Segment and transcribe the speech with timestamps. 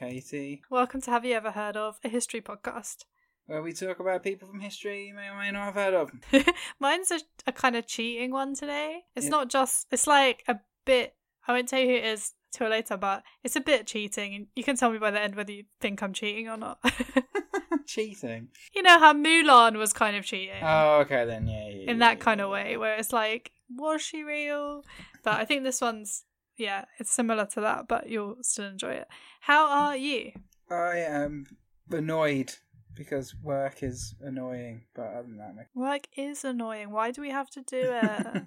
[0.00, 3.04] Katie, Welcome to Have You Ever Heard of, a history podcast.
[3.44, 6.10] where we talk about people from history you may or may not have heard of.
[6.80, 9.00] Mine's a, a kind of cheating one today.
[9.14, 9.30] It's Yeah.
[9.32, 12.96] not just, it's like a bit, I won't tell you who it is till later,
[12.96, 14.34] but it's a bit cheating.
[14.34, 16.78] And you can tell me by the end whether you think I'm cheating or not.
[17.86, 18.48] Cheating.
[18.74, 20.62] you know how Mulan was kind of cheating.
[20.62, 21.68] Oh, okay then, yeah.
[21.68, 24.82] yeah in yeah, that kind yeah, of way where it's like was she real
[25.24, 26.24] but i think this one's
[26.60, 29.08] yeah it's similar to that but you'll still enjoy it.
[29.40, 30.32] How are you?
[30.70, 31.46] I am
[31.90, 32.54] annoyed
[32.94, 36.90] because work is annoying, but other than that, work is annoying.
[36.90, 38.42] Why do we have to do it.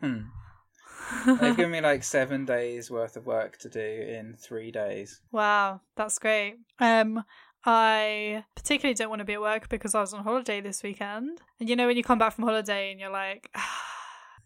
[1.42, 5.22] They've given me like seven days worth of work to do in three days.
[5.32, 6.58] wow that's great.
[6.80, 7.24] Um
[7.66, 11.40] i particularly don't want to be at work because i was on holiday this weekend.
[11.60, 13.50] And you know when you come back from holiday and you're like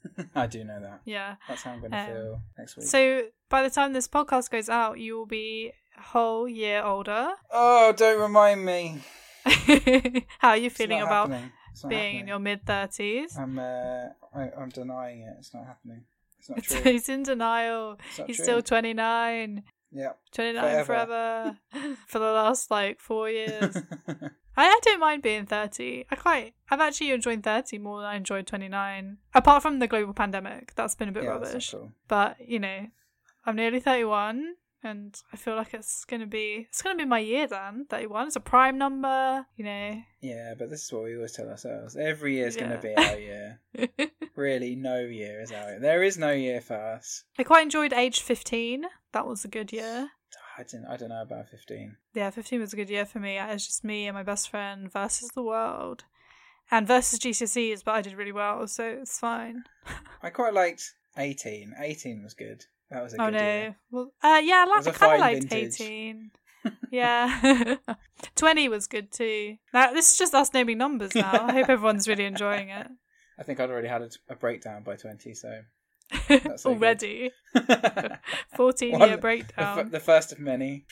[0.36, 1.02] I do know that.
[1.06, 2.86] yeah That's how I'm going to Um, feel next week.
[2.88, 7.32] so by the time this podcast goes out you will be a whole year older
[7.52, 9.02] oh, don't remind me.
[10.40, 11.52] how are you It's feeling about happening.
[11.88, 15.36] Being in your mid 30s I'm uh, I, I'm denying it.
[15.40, 16.04] It's not happening.
[16.40, 16.92] It's not true.
[16.92, 17.98] he's in denial.
[18.26, 18.44] He's true.
[18.46, 19.64] still 29.
[19.92, 20.14] Yeah.
[20.34, 20.86] 29 Forever.
[21.72, 21.96] forever.
[22.08, 23.78] For the last like four years.
[24.58, 26.06] I, I don't mind being 30.
[26.10, 29.18] I quite, I've actually enjoyed 30 more than I enjoyed 29.
[29.34, 31.72] Apart from the global pandemic, that's been a bit yeah, rubbish.
[31.72, 31.92] cool.
[32.08, 32.88] But, you know,
[33.46, 37.08] I'm nearly 31 and I feel like it's going to be, it's going to be
[37.08, 37.86] my year then.
[37.90, 38.28] 31.
[38.28, 40.02] It's a prime number, you know.
[40.22, 41.96] Yeah, but this is what we always tell ourselves.
[41.96, 42.78] Every year's going Yeah.
[42.78, 43.60] to be our year.
[44.36, 45.80] really, no year is our year.
[45.80, 47.24] There is no year for us.
[47.38, 48.86] I quite enjoyed age 15.
[49.14, 50.10] That was a good year.
[50.58, 50.86] I didn't.
[50.88, 51.98] I don't know about fifteen.
[52.14, 53.38] Yeah, 15 was a good year for me.
[53.38, 56.06] It was just me and my best friend versus the world.
[56.70, 59.64] And versus GCSEs, but I did really well, so it's fine.
[60.24, 61.74] I quite liked eighteen.
[61.80, 62.66] Eighteen was good.
[62.90, 63.40] That was a oh good no.
[63.40, 63.76] year.
[63.92, 65.82] Well, uh, yeah, I, like, I kind of liked vintage.
[65.82, 66.32] 18.
[66.92, 67.76] yeah.
[68.36, 69.58] 20 was good too.
[69.74, 71.46] Now, this is just us naming numbers now.
[71.48, 72.88] I hope everyone's really enjoying it.
[73.38, 75.34] I think I'd already had a, a breakdown by twenty.
[75.34, 75.62] So
[76.56, 76.70] so.
[76.72, 77.32] Already.
[78.56, 79.90] 14 One- year f- breakdown.
[79.92, 80.86] the first of many.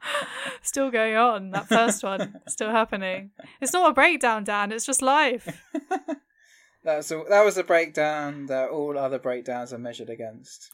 [0.62, 1.50] still going on.
[1.50, 3.30] That first one, still happening.
[3.60, 5.48] It's not a breakdown, Dan, it's just life.
[6.84, 10.68] That was a, that was a breakdown that all other breakdowns are measured against.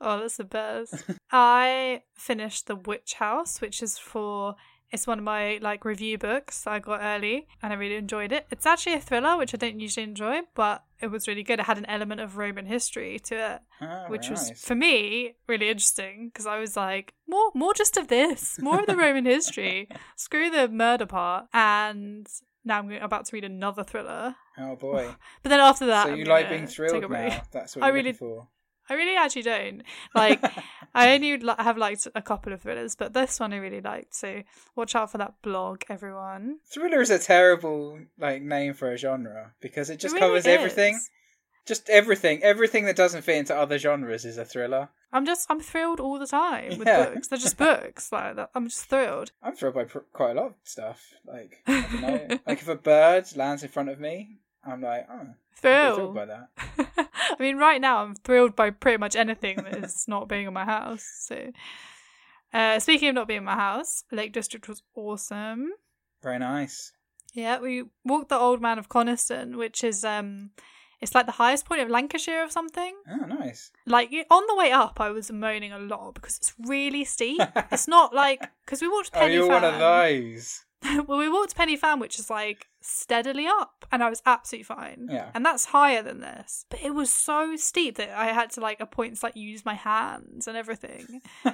[0.00, 1.04] oh, that's the best.
[1.30, 4.56] I finished The Witch House, which is for
[4.94, 8.32] it's one of my like review books that I got early and I really enjoyed
[8.32, 8.46] it.
[8.50, 11.58] It's actually a thriller, which I don't usually enjoy, but it was really good.
[11.60, 14.64] It had an element of Roman history to it, Oh, which was nice.
[14.64, 18.86] for me really interesting because I was like, more more just of this, more of
[18.86, 19.88] the Roman history.
[20.16, 21.46] Screw the murder part.
[21.52, 22.26] And
[22.64, 24.36] now I'm about to read another thriller.
[24.56, 25.14] Oh boy!
[25.42, 27.42] But then after that, so I'm you like being thrilled now?
[27.52, 28.48] That's what I you're really- for.
[28.88, 29.82] I really actually don't.
[30.14, 30.42] Like,
[30.94, 34.14] I only have liked a couple of thrillers, but this one I really liked.
[34.14, 34.42] So
[34.76, 36.58] watch out for that blog, everyone.
[36.72, 40.46] Thriller is a terrible like name for a genre because it just It really covers
[40.46, 41.00] everything.
[41.66, 42.42] Just everything.
[42.42, 44.90] Everything that doesn't fit into other genres is a thriller.
[45.12, 47.06] I'm just I'm thrilled all the time with Yeah.
[47.06, 47.28] books.
[47.28, 48.12] They're just books.
[48.12, 48.50] Like that.
[48.54, 49.32] I'm just thrilled.
[49.42, 51.00] I'm thrilled by pr- quite a lot of stuff.
[51.26, 52.38] Like I don't know.
[52.46, 56.48] like if a bird lands in front of me, I'm like, oh, thrilled by that.
[57.08, 60.52] I mean, right now I'm thrilled by pretty much anything that is not being in
[60.52, 61.04] my house.
[61.26, 61.50] So,
[62.52, 65.70] uh, speaking of not being in my house, Lake District was awesome.
[66.22, 66.92] Very nice.
[67.32, 70.50] Yeah, we walked the Old Man of Coniston, which is um,
[71.00, 72.94] it's like the highest point of Lancashire or something.
[73.10, 73.72] Oh, nice.
[73.86, 77.40] Like on the way up, I was moaning a lot because it's really steep.
[77.72, 79.62] it's not like because we walked Oh, you're Fan.
[79.62, 80.64] one of those.
[81.06, 84.64] well, we walked Pen y Fan, which is like steadily up, and I was absolutely
[84.64, 85.08] fine.
[85.10, 85.30] Yeah.
[85.34, 88.80] And that's higher than this, but it was so steep that I had to like
[88.80, 91.20] at points like use my hands and everything.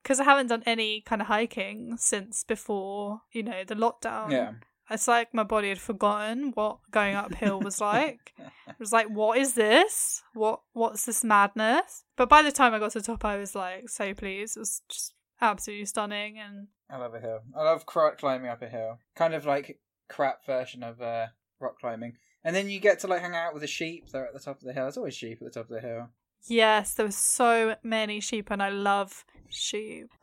[0.00, 4.30] Because I haven't done any kind of hiking since before, you know, the lockdown.
[4.30, 4.52] Yeah.
[4.90, 8.32] It's like my body had forgotten what going uphill was like.
[8.38, 10.22] it was like, what is this?
[10.32, 12.04] What what's this madness?
[12.16, 14.56] But by the time I got to the top, I was like so pleased.
[14.56, 17.40] It was just absolutely stunning, and I love a hill.
[17.56, 18.98] I love climbing up a hill.
[19.14, 21.26] Kind of like crap version of uh,
[21.60, 22.14] rock climbing.
[22.44, 24.10] And then you get to like hang out with the sheep.
[24.10, 24.84] They're at the top of the hill.
[24.84, 26.08] There's always sheep at the top of the hill.
[26.46, 30.10] yes, there were so many sheep, and I love sheep.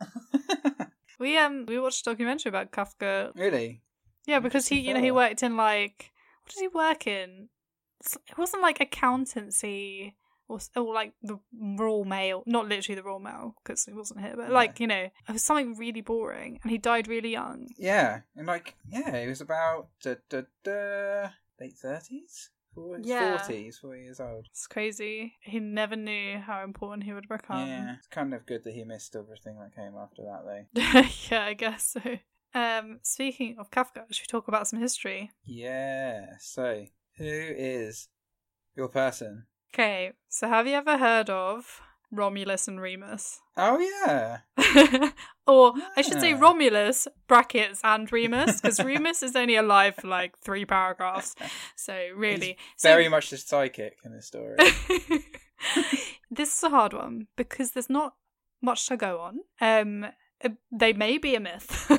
[1.18, 3.32] We um we watched a documentary about Kafka.
[3.34, 3.80] really?
[4.26, 7.48] Yeah, because he you know he worked in like what did he work in?
[8.28, 10.14] It wasn't like accountancy
[10.48, 14.34] or, or like the Royal Mail, not literally the Royal Mail because he wasn't here,
[14.36, 14.54] but No.
[14.54, 17.68] like you know it was something really boring, and he died really young.
[17.78, 18.20] Yeah.
[18.36, 21.28] And like, yeah, he was about da, da, da,
[21.60, 22.48] late 30s?
[22.74, 23.38] Four, Yeah.
[23.38, 24.46] 40, he's 40 years old.
[24.50, 25.32] It's crazy.
[25.40, 27.66] He never knew how important he would become.
[27.66, 31.00] yeah, it's kind of good that he missed everything that came after that, though.
[31.34, 32.18] yeah, I guess so.
[32.54, 35.30] Um, speaking of Kafka, should we talk about some history?
[35.44, 36.84] Yeah, so
[37.16, 38.08] who is
[38.76, 39.46] your person?
[39.72, 41.80] Okay, so have you ever heard of
[42.10, 43.40] Romulus and Remus?
[43.56, 44.38] Oh, yeah.
[45.46, 50.38] or I should say Romulus brackets and Remus because Remus is only alive for like
[50.38, 51.34] three paragraphs.
[51.74, 54.56] So really, so Very much the psychic in this story.
[56.30, 58.14] this is a hard one because there's not
[58.62, 59.40] much to go on.
[59.60, 60.06] Um,
[60.44, 61.90] uh, they may be a myth.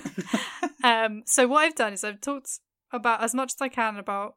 [0.84, 2.60] um, so what I've done is I've talked
[2.92, 4.36] about as much as I can about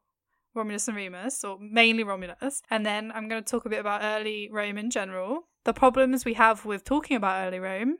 [0.53, 4.03] Romulus and Remus, or mainly Romulus, and then I'm going to talk a bit about
[4.03, 7.97] early Rome in general, the problems we have with talking about early Rome,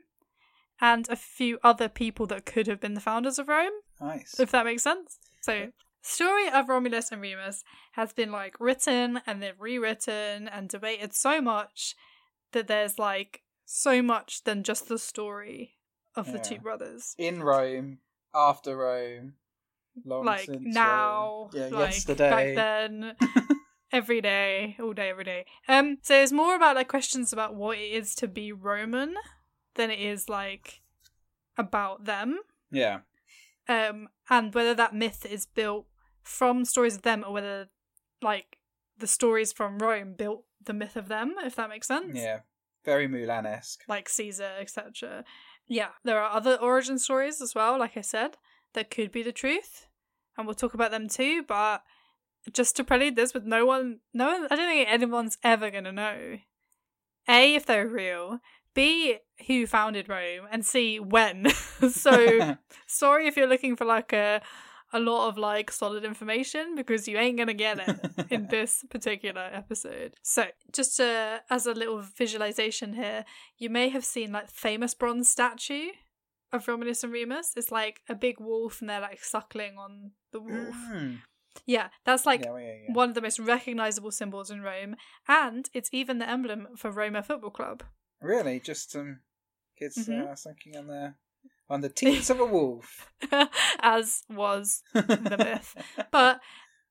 [0.80, 4.38] and a few other people that could have been the founders of Rome nice.
[4.38, 5.18] if that makes sense.
[5.40, 5.68] So,
[6.02, 11.40] story of Romulus and Remus has been like written and then rewritten and debated so
[11.40, 11.94] much
[12.52, 15.76] that there's like so much than just the story
[16.14, 17.14] of the two brothers.
[17.16, 17.98] In Rome,
[18.34, 19.34] after Rome,
[20.04, 21.50] long like since now.
[21.52, 22.30] Yeah, like yesterday.
[22.30, 23.16] back then,
[23.92, 25.46] every day, all day, every day.
[25.68, 29.14] Um, so it's more about like questions about what it is to be Roman
[29.74, 30.82] than it is like
[31.56, 32.40] about them.
[32.70, 33.00] Yeah,
[33.68, 35.86] um, and whether that myth is built
[36.22, 37.68] from stories of them or whether
[38.20, 38.58] like
[38.98, 42.16] the stories from Rome built the myth of them, if that makes sense.
[42.16, 42.40] yeah.
[42.84, 43.84] Very Mulan esque.
[43.88, 45.24] Like Caesar, etc.
[45.68, 48.36] Yeah, there are other origin stories as well, like I said,
[48.74, 49.86] that could be the truth,
[50.36, 51.42] and we'll talk about them too.
[51.42, 51.82] But
[52.52, 55.92] just to prelude this, with no one, no one, I don't think anyone's ever gonna
[55.92, 56.38] know.
[57.28, 58.40] A, if they're real.
[58.74, 61.50] B, who founded Rome, and C, when.
[61.90, 64.40] so sorry if you're looking for like a
[64.92, 69.48] a lot of like solid information because you ain't gonna get it in this particular
[69.52, 70.16] episode.
[70.22, 73.24] So just uh, as a little visualization here,
[73.56, 75.88] you may have seen like famous bronze statue
[76.52, 77.52] of Romulus and Remus.
[77.56, 80.74] It's like a big wolf and they're like suckling on the wolf.
[80.92, 81.18] Mm.
[81.66, 82.92] Yeah, that's like yeah, yeah, yeah.
[82.94, 84.96] one of the most recognizable symbols in Rome,
[85.28, 87.82] and it's even the emblem for Roma Football Club.
[88.22, 89.20] Really, just some
[89.78, 90.28] kids Mhm.
[90.28, 91.14] uh, sucking on the
[91.68, 93.10] on the teats of a wolf.
[93.80, 95.76] as was the myth.
[96.10, 96.40] But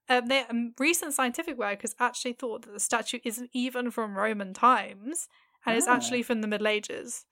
[0.10, 4.16] um, they, um, recent scientific work has actually thought that the statue isn't even from
[4.18, 5.28] Roman times
[5.66, 5.96] and it's Ah.
[5.96, 7.26] actually from the Middle Ages.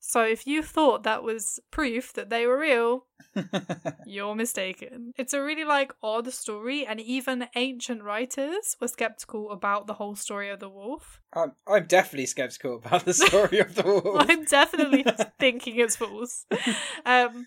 [0.00, 3.06] So if you thought that was proof that they were real,
[4.06, 5.12] you're mistaken.
[5.16, 10.14] It's a really like odd story, and even ancient writers were skeptical about the whole
[10.16, 11.20] story of the wolf.
[11.32, 14.26] I'm, I'm definitely skeptical about the story of the wolf.
[14.28, 15.04] I'm definitely
[15.38, 16.46] thinking it's false.
[17.04, 17.46] Um,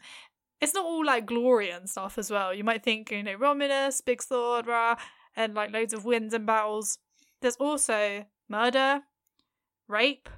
[0.59, 2.53] it's not all like glory and stuff as well.
[2.53, 4.96] You might think, you know, Romulus, big sword, rah,
[5.36, 7.00] and like loads of wins and battles.
[7.41, 9.01] There's also murder,
[9.88, 10.29] rape,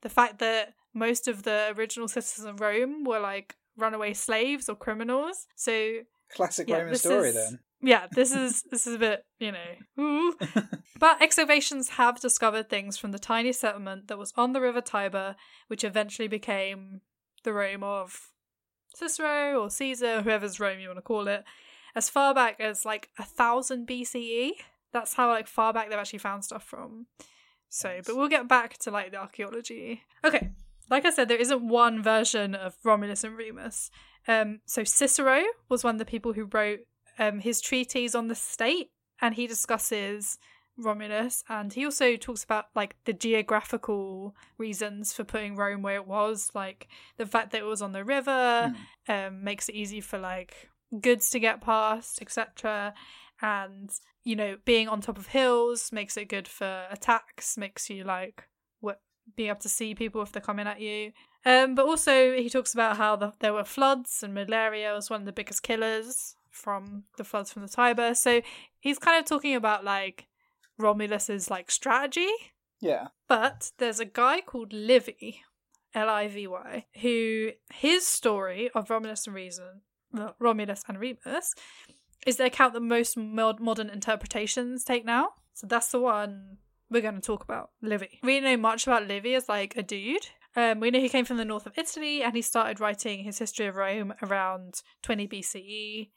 [0.00, 4.74] the fact that most of the original citizens of Rome were like runaway slaves or
[4.74, 5.46] criminals.
[5.54, 5.98] So
[6.34, 7.58] Classic Yeah, Roman story, is- then.
[7.82, 10.02] yeah, this is this is a bit, you know.
[10.02, 10.34] Ooh.
[10.98, 15.36] But excavations have discovered things from the tiny settlement that was on the River Tiber,
[15.68, 17.02] which eventually became
[17.44, 18.30] the Rome of
[18.94, 21.44] Cicero or Caesar, whoever's Rome you want to call it,
[21.94, 24.52] as far back as like a thousand BCE.
[24.94, 27.08] That's how like far back they've actually found stuff from.
[27.68, 30.02] So, but we'll get back to like the archaeology.
[30.24, 30.48] Okay,
[30.90, 33.90] like I said, there isn't one version of Romulus and Remus.
[34.28, 36.80] Um, so Cicero was one of the people who wrote
[37.18, 38.90] um, his treatise on the state,
[39.20, 40.38] and he discusses
[40.76, 46.06] Romulus, and he also talks about like the geographical reasons for putting Rome where it
[46.06, 48.74] was, like the fact that it was on the river,
[49.08, 50.68] um, makes it easy for like
[51.00, 52.94] goods to get past, etc.
[53.40, 53.90] And
[54.24, 58.44] you know, being on top of hills makes it good for attacks, makes you like
[59.34, 61.12] being able to see people if they're coming at you.
[61.44, 65.20] Um, but also he talks about how the, there were floods and malaria was one
[65.20, 68.14] of the biggest killers from the floods from the Tiber.
[68.14, 68.40] So
[68.80, 70.26] he's kind of talking about like
[70.78, 72.30] Romulus's like strategy.
[72.80, 73.08] Yeah.
[73.28, 75.42] But there's a guy called Livy,
[75.94, 79.82] L I V Y, who his story of Romulus and Reason,
[80.38, 81.54] Romulus and Remus,
[82.26, 85.28] is the account that most mod- modern interpretations take now.
[85.54, 86.58] So that's the one
[86.90, 88.20] we're going to talk about, Livy.
[88.22, 90.28] We know much about Livy as like a dude.
[90.54, 93.38] Um, we know he came from the north of Italy and he started writing his
[93.38, 96.10] history of Rome around 20 BCE.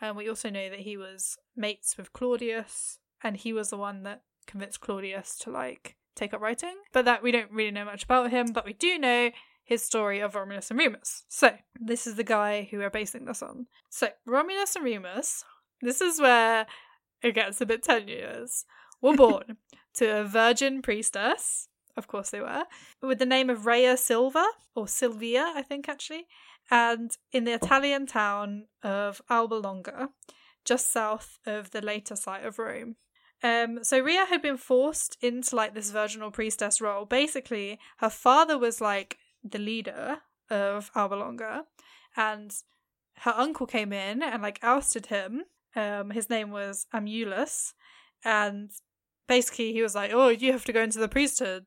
[0.00, 4.02] And we also know that he was mates with Claudius and he was the one
[4.02, 6.76] that convinced Claudius to like take up writing.
[6.92, 9.30] But that we don't really know much about him, but we do know
[9.64, 11.24] his story of Romulus and Remus.
[11.28, 13.66] So, this is the guy who we're basing this on.
[13.90, 15.44] So, Romulus and Remus,
[15.82, 16.66] this is where
[17.20, 18.64] it gets a bit tenuous,
[19.02, 19.56] were born
[19.96, 21.68] to a virgin priestess.
[21.96, 22.64] Of course they were.
[23.02, 26.26] With the name of Rhea Silva, or Silvia, I think actually,
[26.70, 30.10] and in the Italian town of Alba Longa,
[30.64, 32.96] just south of the later site of Rome.
[33.42, 37.04] Um, so Rhea had been forced into like this virginal priestess role.
[37.04, 40.18] Basically, her father was like the leader
[40.50, 41.64] of Alba Longa,
[42.16, 42.52] and
[43.20, 45.44] her uncle came in and like ousted him.
[45.74, 47.74] Um, his name was Amulus,
[48.24, 48.70] and
[49.28, 51.66] basically he was like, "Oh, you have to go into the priesthood,"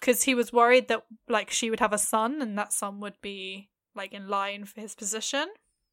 [0.00, 3.20] because he was worried that like she would have a son, and that son would
[3.22, 5.46] be like in line for his position.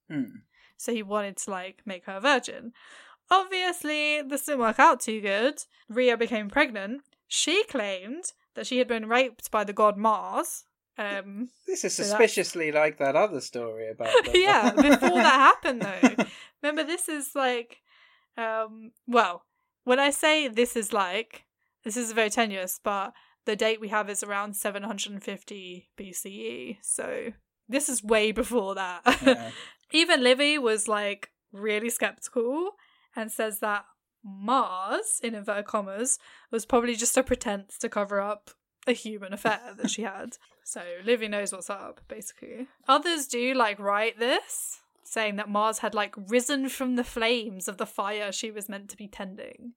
[0.10, 0.24] Hmm.
[0.78, 2.72] So he wanted to like make her a virgin.
[3.32, 5.64] Obviously, this didn't work out too good.
[5.88, 7.02] Rhea became pregnant.
[7.28, 10.64] She claimed that she had been raped by the god Mars.
[10.98, 14.10] Um, This is So that's- suspiciously like that other story about.
[14.34, 16.26] yeah, before that happened though.
[16.64, 17.78] Remember, this is like,
[18.36, 19.44] um, well,
[19.90, 21.46] when I say this is like,
[21.84, 23.12] this is very tenuous, but
[23.48, 26.78] the date we have is around 750 BCE.
[26.84, 27.34] So
[27.68, 29.02] this is way before that.
[29.26, 29.50] Yeah.
[29.92, 32.74] Even Livy was like really skeptical
[33.16, 33.86] and says that
[34.24, 36.20] Mars, in inverted commas,
[36.52, 38.52] was probably just a pretense to cover up
[38.86, 40.38] a human affair that she had.
[40.64, 42.68] So Livy knows what's up, basically.
[42.88, 47.78] Others do like write this, saying that Mars had like risen from the flames of
[47.78, 49.74] the fire she was meant to be tending.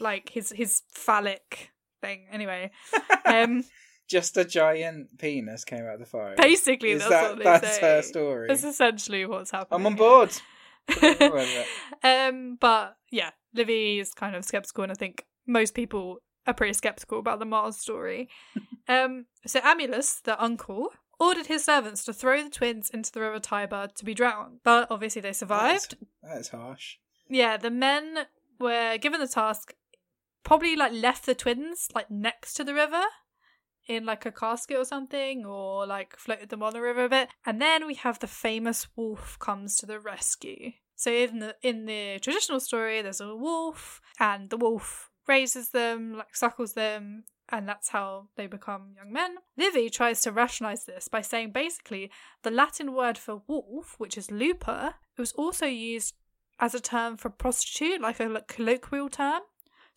[0.00, 2.26] Like his his phallic thing.
[2.30, 2.70] Anyway.
[3.24, 3.64] Um
[4.08, 6.34] Just a giant penis came out of the fire.
[6.36, 7.80] basically is that's that what they that's say.
[7.82, 8.48] her story?
[8.48, 9.80] That's essentially what's happening.
[9.80, 10.30] I'm on board.
[12.02, 16.72] Um, but yeah, Livy is kind of skeptical, and I think most people are pretty
[16.72, 18.28] skeptical about the Mars story.
[18.88, 20.90] um, so Amulus, the uncle,
[21.20, 24.86] ordered his servants to throw the twins into the river Tiber to be drowned, but
[24.90, 25.96] obviously they survived.
[26.22, 26.96] That's harsh.
[27.28, 28.26] Yeah, the men
[28.58, 29.74] were given the task,
[30.48, 33.02] probably like left the twins like next to the river
[33.86, 37.28] in like a casket or something, or like floated them on the river a bit.
[37.44, 40.72] And then we have the famous wolf comes to the rescue.
[40.96, 46.16] So in the in the traditional story, there's a wolf, and the wolf raises them,
[46.16, 49.36] like suckles them, and that's how they become young men.
[49.58, 52.10] Livy tries to rationalize this by saying basically
[52.42, 56.14] the Latin word for wolf, which is lupa, it was also used
[56.58, 59.42] as a term for prostitute, like a colloquial term.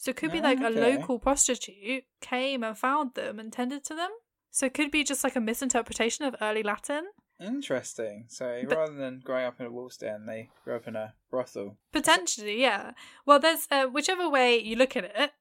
[0.02, 3.84] So it could be Ah, like a local prostitute came and found them and tended
[3.84, 4.10] to them.
[4.50, 7.04] So it could be just like a misinterpretation of early Latin.
[7.40, 8.26] Interesting.
[8.28, 11.14] So But- rather than growing up in a wolf's den, they grew up in a
[11.30, 11.78] brothel.
[11.92, 12.94] Potentially, yeah.
[13.28, 15.34] Well, there's uh, whichever way you look at it,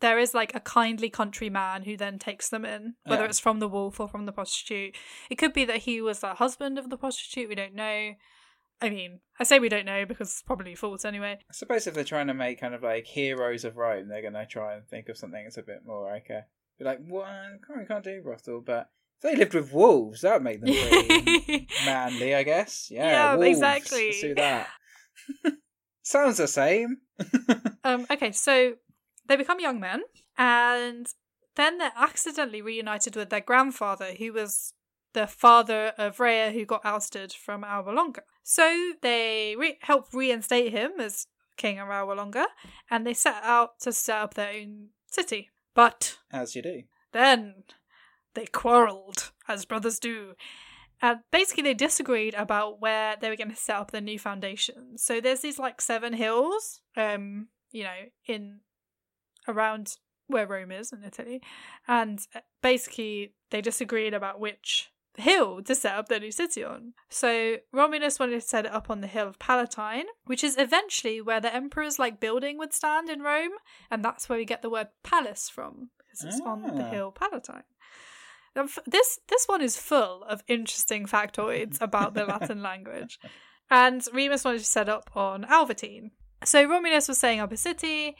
[0.00, 3.28] there is like a kindly country man who then takes them in, whether Yeah.
[3.30, 4.94] it's from the wolf or from the prostitute.
[5.30, 7.48] It could be that he was the husband of the prostitute.
[7.48, 8.14] We don't know.
[8.82, 11.38] I mean, I say we don't know because it's probably false anyway.
[11.48, 14.34] I suppose if they're trying to make kind of like heroes of Rome, they're going
[14.34, 16.44] to try and think of something that's a bit more like a.
[16.78, 17.26] Be like, what?
[17.66, 20.74] Can't, we can't do brothel, but if they lived with wolves, that would make them
[20.74, 22.88] pretty manly, I guess.
[22.90, 23.48] Yeah, Yeah, wolves.
[23.58, 24.06] exactly.
[24.06, 24.68] Let's do that.
[26.02, 26.98] Sounds the same.
[27.84, 28.74] Um, okay, so
[29.26, 30.02] they become young men,
[30.38, 31.04] and
[31.56, 34.72] then they're accidentally reunited with their grandfather, who was
[35.14, 38.22] the father of Rhea, who got ousted from Alba Longa.
[38.42, 41.26] So they re- help reinstate him as
[41.56, 42.46] king of Alba Longa,
[42.90, 45.50] and they set out to set up their own city.
[45.74, 46.82] But As you do.
[47.12, 47.64] then
[48.34, 50.34] they quarreled, as brothers do.
[51.00, 54.96] And basically, they disagreed about where they were going to set up their new foundation.
[54.98, 57.90] So there's these like seven hills, um, you know,
[58.26, 58.60] in
[59.48, 59.96] around
[60.28, 61.42] where Rome is in Italy,
[61.88, 66.94] and uh, basically they disagreed about which hill to set up their new city on.
[67.10, 71.20] So Romulus wanted to set it up on the hill of Palatine, which is eventually
[71.20, 73.52] where the emperor's like building would stand in Rome,
[73.90, 76.90] and that's where we get the word palace from because it's on the Ah.
[76.90, 77.64] hill Palatine.
[78.86, 83.18] This this one is full of interesting factoids about the Latin language,
[83.70, 86.10] and Remus wanted to set up on Aventine.
[86.44, 88.14] So Romulus was setting up a city,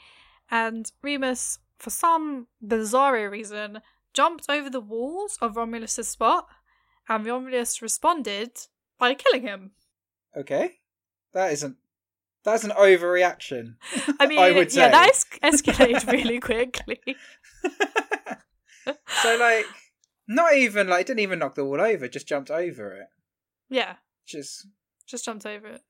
[0.49, 3.81] and Remus, for some bizarre reason,
[4.13, 6.47] jumped over the walls of Romulus's spot,
[7.09, 8.51] and Romulus responded
[8.97, 9.71] by killing him.
[10.35, 10.75] Okay.
[11.33, 11.77] That isn't.
[12.43, 13.75] That's an overreaction.
[14.19, 14.91] I mean, I yeah, say.
[14.91, 15.25] that es-
[15.61, 16.99] escalated really quickly.
[19.21, 19.65] so, like,
[20.27, 23.07] not even, like, didn't even knock the wall over, just jumped over it.
[23.69, 23.95] yeah,
[24.27, 24.67] Just.
[25.07, 25.81] just jumped over it.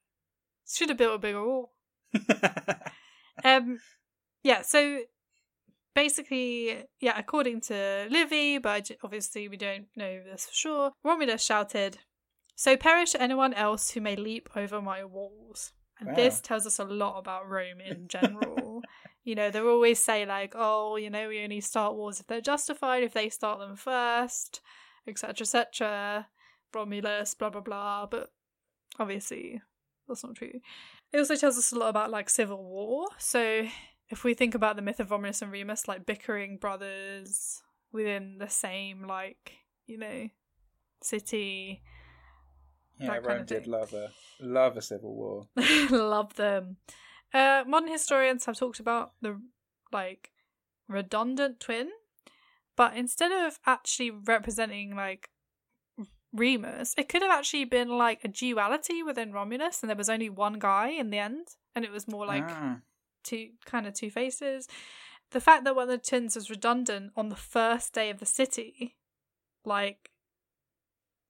[0.67, 1.74] Should have built a bigger wall.
[3.43, 3.79] Um,
[4.43, 5.00] yeah, so
[5.96, 11.98] basically, yeah, according to Livy, but obviously we don't know this for sure, Romulus shouted,
[12.56, 15.74] So perish anyone else who may leap over my walls.
[16.00, 16.16] And Wow.
[16.16, 18.82] this tells us a lot about Rome in general.
[19.24, 22.42] you know, they always say like, oh, you know, we only start wars if they're
[22.42, 24.62] justified, if they start them first,
[25.08, 26.28] etc., etc.
[26.74, 28.06] Romulus, blah blah blah.
[28.08, 28.32] But
[29.00, 29.62] obviously,
[30.08, 30.60] that's not true.
[31.12, 33.08] It also tells us a lot about like civil war.
[33.20, 33.68] So
[34.13, 38.48] if we think about the myth of Romulus and Remus, like bickering brothers within the
[38.48, 39.53] same like
[39.88, 40.29] you know
[41.01, 41.82] city,
[43.00, 45.48] Yeah, Rome did love a love a civil war.
[45.89, 46.77] Love them.
[47.34, 49.41] Uh, modern historians have talked about the
[49.91, 50.32] like
[50.88, 51.89] redundant twin,
[52.75, 55.29] but instead of actually representing like
[56.32, 60.29] Remus, it could have actually been like a duality within Romulus, and there was only
[60.29, 62.77] one guy in the end, and it was more like Ah,
[63.24, 64.68] two kind of two faces.
[65.32, 68.25] The fact that one of the tins was redundant on the first day of the
[68.25, 68.96] city,
[69.65, 70.12] like,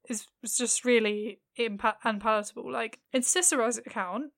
[0.10, 2.72] is was just really impa- unpalatable.
[2.72, 4.32] Like in Cicero's account,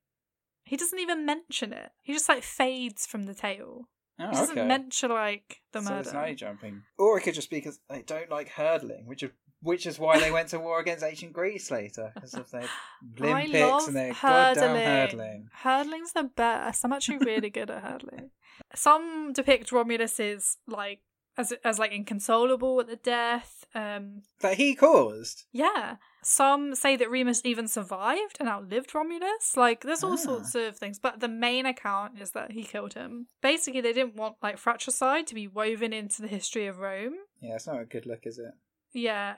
[0.64, 1.90] he doesn't even mention it.
[2.02, 3.88] He just like fades from the tale.
[4.18, 4.66] Oh, he oh, doesn't okay.
[4.66, 6.02] mention like the so murder.
[6.10, 9.30] there's no jumping, or it could just be because they don't like hurdling, which is
[9.66, 12.68] which is why they went to war against ancient Greece later because of their
[13.20, 14.54] Olympics and their hurdling.
[14.54, 14.76] goddamn
[15.08, 15.48] hurdling.
[15.52, 16.84] Hurdling's the best.
[16.84, 18.30] I'm actually really good at hurdling.
[18.74, 21.00] Some depict Romulus as like
[21.38, 23.64] as as like inconsolable at the death.
[23.74, 25.44] Um, That he caused.
[25.52, 25.96] yeah.
[26.22, 29.56] Some say that Remus even survived and outlived Romulus.
[29.56, 30.16] Like, there's all Ah.
[30.16, 33.28] sorts of things, but the main account is that he killed him.
[33.42, 37.14] Basically, they didn't want like fratricide to be woven into the history of Rome.
[37.40, 38.54] Yeah, it's not a good look, is it?
[38.92, 39.36] Yeah,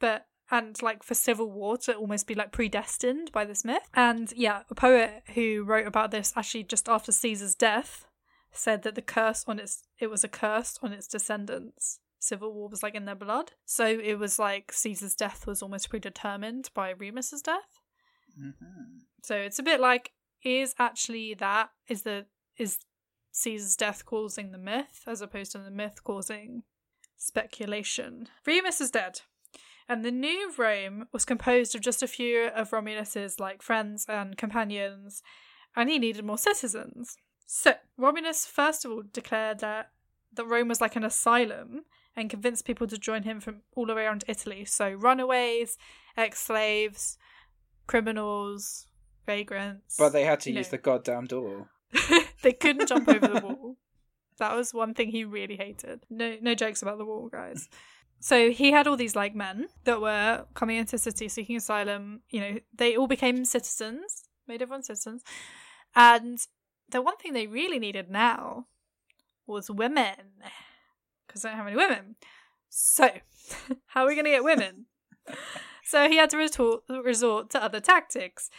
[0.00, 3.88] but and like for civil war to almost be like predestined by this myth.
[3.94, 8.06] And yeah, a poet who wrote about this actually just after Caesar's death
[8.52, 12.00] said that the curse on its it was a curse on its descendants.
[12.18, 15.90] Civil war was like in their blood, so it was like Caesar's death was almost
[15.90, 17.80] predetermined by Remus's death.
[18.36, 20.12] hmm So it's a bit like
[20.42, 22.78] is actually that is the is
[23.32, 26.62] Caesar's death causing the myth as opposed to the myth causing
[27.16, 28.28] speculation.
[28.46, 29.20] Remus is dead.
[29.88, 34.36] And the new Rome was composed of just a few of Romulus's like friends and
[34.36, 35.22] companions,
[35.76, 37.16] and he needed more citizens.
[37.46, 39.90] So Romulus first of all declared that
[40.32, 41.82] that Rome was like an asylum
[42.16, 44.64] and convinced people to join him from all around Italy.
[44.64, 45.76] So runaways,
[46.16, 47.18] ex-slaves,
[47.86, 48.86] criminals,
[49.26, 49.96] vagrants.
[49.98, 50.70] But they had to use know.
[50.72, 51.70] the goddamn door.
[52.42, 53.76] they couldn't jump over the wall.
[54.38, 56.00] That was one thing he really hated.
[56.10, 57.68] No, no jokes about the wall, guys.
[58.20, 62.22] So he had all these like men that were coming into the city seeking asylum.
[62.30, 65.22] You know, they all became citizens, made everyone citizens,
[65.94, 66.38] and
[66.88, 68.66] the one thing they really needed now
[69.46, 70.42] was women,
[71.26, 72.16] because they don't have any women.
[72.68, 73.10] So,
[73.86, 74.86] how are we going to get women?
[75.84, 78.50] so he had to resort, resort to other tactics.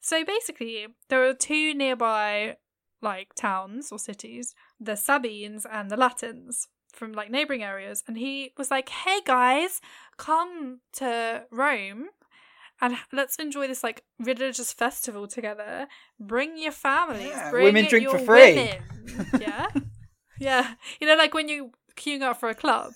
[0.00, 2.56] So basically, there are two nearby
[3.00, 8.52] like towns or cities, the Sabines and the Latins from like neighboring areas, and he
[8.56, 9.80] was like, "Hey guys,
[10.16, 12.08] come to Rome."
[12.80, 15.86] And let's enjoy this like religious festival together.
[16.18, 17.28] Bring your families.
[17.28, 18.54] Yeah, bring women drink for free.
[18.54, 19.26] women.
[19.40, 19.66] Yeah,
[20.38, 20.74] yeah.
[21.00, 22.94] You know, like when you queuing up for a club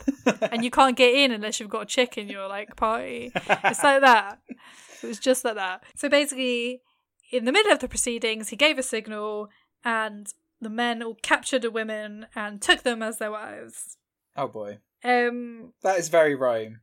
[0.50, 3.30] and you can't get in unless you've got a chick in your like party.
[3.34, 4.38] It's like that.
[5.02, 5.84] It was just like that.
[5.94, 6.80] So basically,
[7.30, 9.48] in the middle of the proceedings, he gave a signal,
[9.84, 10.26] and
[10.60, 13.96] the men all captured the women and took them as their wives.
[14.36, 16.80] oh boy, Um, that is very Rome.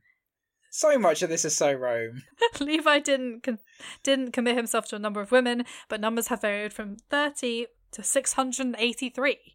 [0.70, 2.22] So much of this is so Rome.
[2.60, 3.58] Livy didn't con-
[4.02, 8.02] didn't commit himself to a number of women, but numbers have varied from thirty to
[8.02, 9.54] six hundred and eighty-three, which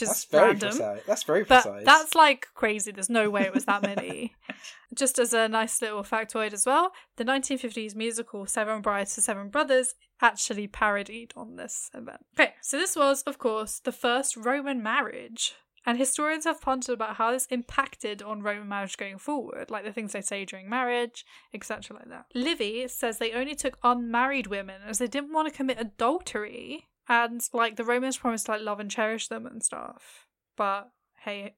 [0.00, 0.68] is That's very random.
[0.70, 1.02] precise.
[1.06, 1.84] That's very But precise.
[1.84, 2.92] that's like crazy.
[2.92, 4.34] There's no way it was that many.
[4.94, 9.48] Just as a nice little factoid as well, the 1950s musical Seven Brides for Seven
[9.48, 12.20] Brothers actually parodied on this event.
[12.38, 15.54] Okay, so this was, of course, the first Roman marriage.
[15.86, 19.92] And historians have pondered about how this impacted on Roman marriage going forward, like the
[19.92, 21.24] things they say during marriage,
[21.54, 22.26] etc., like that.
[22.34, 27.40] Livy says they only took unmarried women as they didn't want to commit adultery, and
[27.52, 30.26] like the Romans promised to like love and cherish them and stuff.
[30.56, 30.90] But
[31.24, 31.54] hey,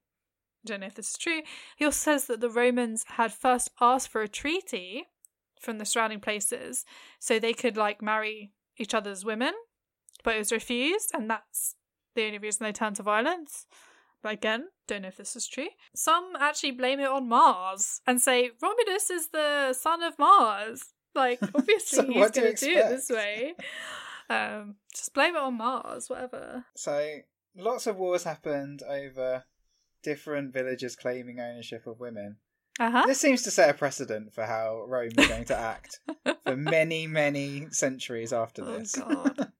[0.65, 1.41] don't know if this is true.
[1.75, 5.05] He also says that the Romans had first asked for a treaty
[5.59, 6.85] from the surrounding places
[7.19, 9.53] so they could like marry each other's women,
[10.23, 11.75] but it was refused, and that's
[12.15, 13.65] the only reason they turned to violence.
[14.21, 15.67] But again, don't know if this is true.
[15.95, 20.93] Some actually blame it on Mars and say Romulus is the son of Mars.
[21.13, 23.53] Like, obviously, So he's do going to do it this way.
[24.29, 26.65] Um, just blame it on Mars, whatever.
[26.75, 27.17] So
[27.55, 29.45] lots of wars happened over
[30.03, 32.37] different villages claiming ownership of women.
[32.79, 33.03] Uh huh.
[33.05, 35.99] This seems to set a precedent for how Rome is going to act
[36.45, 38.95] for many, many centuries after Oh this.
[38.95, 39.51] god.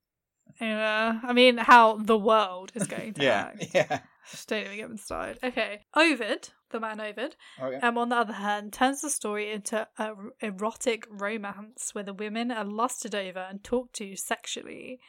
[0.68, 3.66] Yeah, I mean, how the world is going to Yeah, act.
[3.74, 4.00] yeah.
[4.32, 5.38] Just don't even get me started.
[5.44, 7.78] Okay, Ovid, the man Ovid, Okay.
[7.86, 12.50] um, on the other hand, turns the story into an erotic romance where the women
[12.52, 15.00] are lusted over and talked to sexually,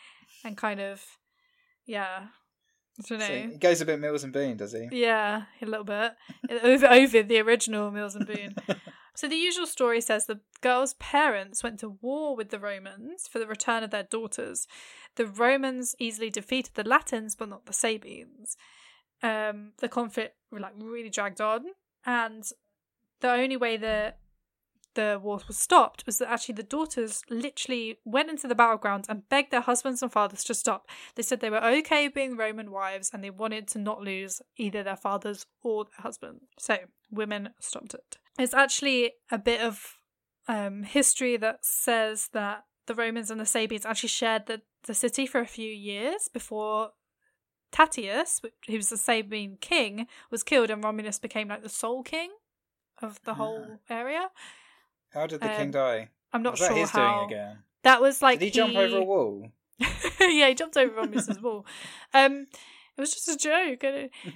[0.45, 1.05] and kind of,
[1.87, 2.27] yeah,
[2.99, 3.27] I don't know.
[3.27, 4.89] So he goes a bit Mills and Boon, does he?
[4.91, 6.13] Yeah, a little bit.
[6.63, 8.57] Over Ovid, the original Mills and Boon.
[9.15, 13.39] So the usual story says the girls' parents went to war with the Romans for
[13.39, 14.67] the return of their daughters.
[15.15, 18.57] The Romans easily defeated the Latins, but not the Sabines.
[19.23, 21.67] Um, the conflict like really dragged on,
[22.05, 22.45] and
[23.21, 24.19] the only way that
[24.95, 29.29] the war was stopped was that actually the daughters literally went into the battleground and
[29.29, 30.89] begged their husbands and fathers to stop.
[31.15, 34.83] They said they were okay being Roman wives and they wanted to not lose either
[34.83, 36.45] their fathers or their husbands.
[36.59, 36.79] So
[37.11, 38.19] women stopped it.
[38.39, 39.99] It's actually a bit of
[40.49, 45.27] um, history that says that the Romans and the Sabines actually shared the, the city
[45.27, 46.91] for a few years before
[47.73, 52.31] Tatius, who was the Sabine king, was killed and Romulus became like the sole king
[53.01, 54.31] of the whole area.
[55.13, 56.09] How did the king Um, die?
[56.33, 57.29] I'm not Was sure that his how.
[57.83, 59.49] That was like Did he, jump over a wall?
[60.21, 61.67] yeah, he jumped over Romulus's wall.
[62.13, 62.47] Um,
[62.97, 63.85] it was just a joke.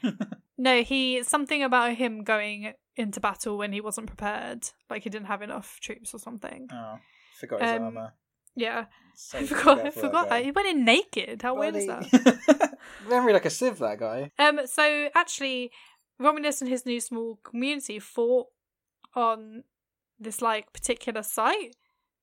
[0.60, 5.26] No, he something about him going into battle when he wasn't prepared, like he didn't
[5.28, 6.68] have enough troops or something.
[6.72, 6.98] Oh,
[7.38, 8.12] forgot his Um, armor.
[8.56, 9.78] Yeah, So I forgot.
[9.78, 10.42] I careful, that forgot.
[10.42, 11.42] He went in naked.
[11.42, 12.78] How weird is that?
[13.08, 14.32] Very like a sieve, that guy.
[14.38, 15.70] Um, so actually,
[16.18, 18.48] Romulus and his new small community fought
[19.14, 19.64] on
[20.18, 21.76] this like particular site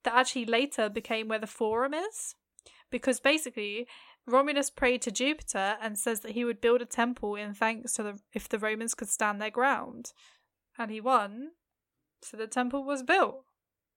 [0.04, 2.36] that actually later became where the Forum is,
[2.92, 3.88] because basically
[4.28, 8.04] Romulus prayed to Jupiter and says that he would build a temple in thanks to
[8.04, 10.12] the if the Romans could stand their ground,
[10.78, 11.50] and he won,
[12.22, 13.46] so the temple was built.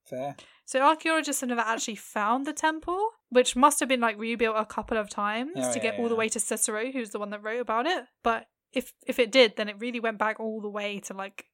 [0.05, 0.37] Fair.
[0.65, 4.67] So archaeologists have never actually found the temple, which must have been like rebuilt a
[4.67, 7.31] couple of times Oh, to yeah, get all the way to Cicero, who's the one
[7.31, 8.05] that wrote about it.
[8.23, 11.47] But if if it did, then it really went back all the way to like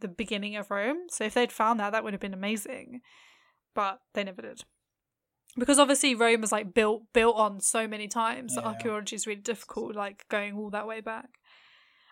[0.00, 1.08] the beginning of Rome.
[1.08, 3.00] So if they'd found that, that would have been amazing.
[3.74, 4.64] But they never did.
[5.58, 9.40] Because obviously Rome was like built built on so many times that archaeology is really
[9.40, 11.28] difficult, like going all that way back.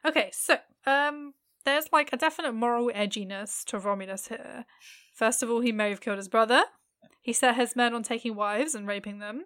[0.04, 4.64] Okay, so um there's like a definite moral edginess to Romulus here.
[5.14, 6.64] First of all, he may have killed his brother.
[7.20, 9.44] He set his men on taking wives and raping them.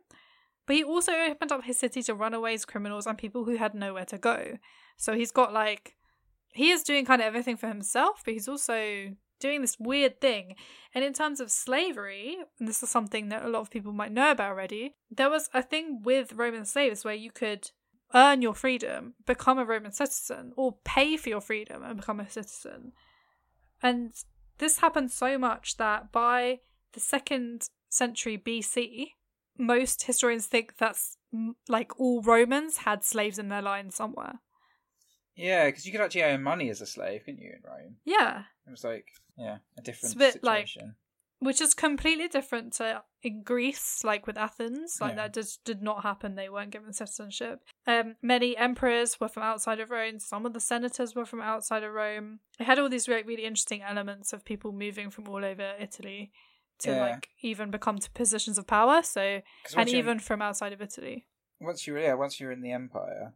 [0.66, 4.04] But he also opened up his city to runaways, criminals, and people who had nowhere
[4.06, 4.58] to go.
[4.96, 5.96] So he's got like.
[6.54, 10.54] He is doing kind of everything for himself, but he's also doing this weird thing.
[10.94, 14.12] And in terms of slavery, and this is something that a lot of people might
[14.12, 17.70] know about already, there was a thing with Roman slaves where you could
[18.14, 22.28] earn your freedom, become a Roman citizen, or pay for your freedom and become a
[22.30, 22.92] citizen.
[23.82, 24.12] And
[24.58, 26.60] this happened so much that by
[26.92, 29.08] the second century BC,
[29.58, 31.16] most historians think that's
[31.68, 34.40] like all Romans had slaves in their line somewhere.
[35.34, 37.96] Yeah, because you could actually earn money as a slave, couldn't you, in Rome?
[38.04, 39.06] Yeah, It was like,
[39.38, 40.94] yeah, a different a bit like- situation.
[41.42, 44.98] Which is completely different to in Greece, like with Athens.
[45.00, 45.16] Like Yeah.
[45.16, 46.34] that just did not happen.
[46.36, 47.64] They weren't given citizenship.
[47.86, 50.18] Um, many emperors were from outside of Rome.
[50.20, 52.40] Some of the senators were from outside of Rome.
[52.60, 56.32] It had all these really, really interesting elements of people moving from all over Italy
[56.78, 57.00] to Yeah.
[57.10, 59.02] like even become to positions of power.
[59.02, 59.42] So and
[59.76, 61.26] once you're in- even from outside of Italy.
[61.60, 63.34] once you're yeah, once you're in the empire,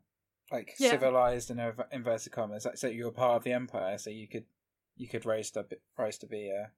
[0.52, 0.90] like Yeah.
[0.90, 1.58] civilized in
[1.92, 4.46] inverted commas, like so you're part of the empire, so you could
[4.96, 5.66] you could rise to
[5.98, 6.70] rise to be a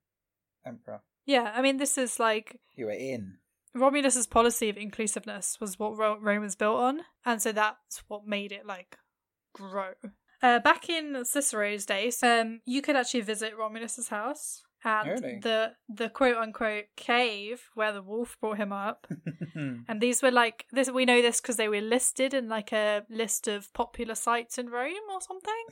[0.66, 1.02] emperor.
[1.28, 3.36] Yeah, I mean this is like You were in.
[3.76, 8.26] Romulus's policy of inclusiveness was what Ro- Rome was built on, and so that's what
[8.26, 8.96] made it like
[9.52, 9.92] grow.
[10.42, 15.38] Uh, back in Cicero's days, um, you could actually visit Romulus's house, and Really?
[15.42, 19.06] the the quote unquote cave where the wolf brought him up.
[19.88, 20.88] And these were like this.
[20.90, 24.68] We know this because they were listed in like a list of popular sites in
[24.70, 25.64] Rome or something,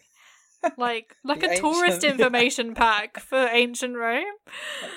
[0.77, 4.25] like like The a tourist ancient- information pack for ancient Rome.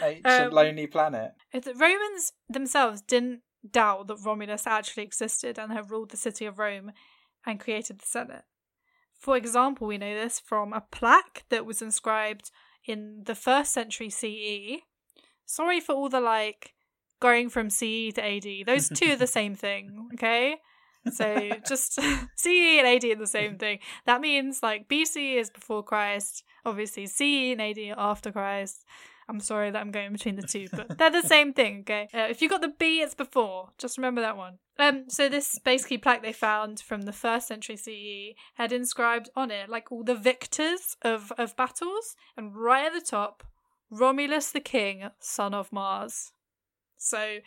[0.04, 1.32] Ancient Um, lonely planet.
[1.54, 6.46] If the Romans themselves didn't doubt that Romulus actually existed and had ruled the city
[6.46, 6.92] of Rome
[7.46, 8.44] and created the Senate.
[9.18, 12.52] For example, we know this from a plaque that was inscribed
[12.86, 14.82] in the first century CE.
[15.46, 16.74] Sorry for all the like
[17.20, 18.66] going from CE to AD.
[18.66, 20.56] Those two are the same thing, okay?
[21.12, 21.94] So just
[22.36, 23.80] CE and AD are the same thing.
[24.06, 28.86] That means like BC is before Christ, obviously CE and AD are after Christ.
[29.30, 32.08] I'm sorry that I'm going between the two, but they're the same thing, okay?
[32.12, 33.70] Uh, if you got the B, it's before.
[33.78, 34.58] Just remember that one.
[34.80, 39.52] Um, so this basically plaque they found from the first century CE had inscribed on
[39.52, 43.44] it like all the victors of of battles, and right at the top,
[43.92, 46.32] Romulus the King, son of Mars.
[46.98, 47.40] So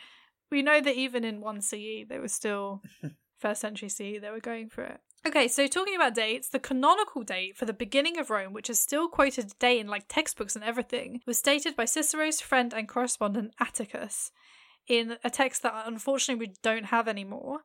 [0.52, 2.82] we know that even in 1 CE, they were still
[3.42, 5.00] first century CE, they were going for it.
[5.26, 8.78] Okay, so talking about dates, the canonical date for the beginning of Rome, which is
[8.80, 13.52] still quoted today in like textbooks and everything, was stated by Cicero's friend and correspondent
[13.60, 14.30] Atticus
[14.88, 17.60] in a text that unfortunately we don't have anymore.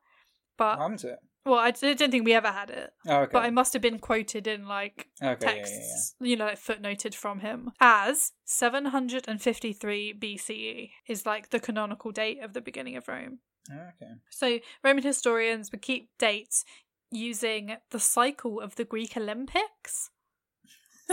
[0.57, 1.19] But it.
[1.45, 3.29] well, I don't think we ever had it, Oh, okay.
[3.33, 7.13] but it must have been quoted in like okay, yeah, texts, you know, like footnoted
[7.15, 13.39] from him as 753 BCE is like the canonical date of the beginning of Rome.
[13.69, 14.11] Okay.
[14.29, 16.65] So Roman historians would keep dates
[17.11, 20.09] using the cycle of the Greek Olympics.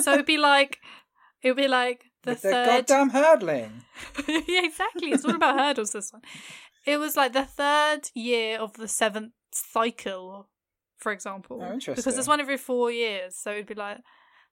[0.00, 0.80] So it'd be like
[1.42, 3.84] it would be like the With third goddamn hurdling.
[4.28, 5.10] yeah, exactly.
[5.10, 6.22] It's all about hurdles this one.
[6.86, 10.48] It was like the third year of the seventh cycle,
[10.96, 11.60] for example.
[11.62, 11.92] Oh, interesting.
[11.94, 12.30] Because there's interesting.
[12.30, 14.02] one every four years, so it'd be like the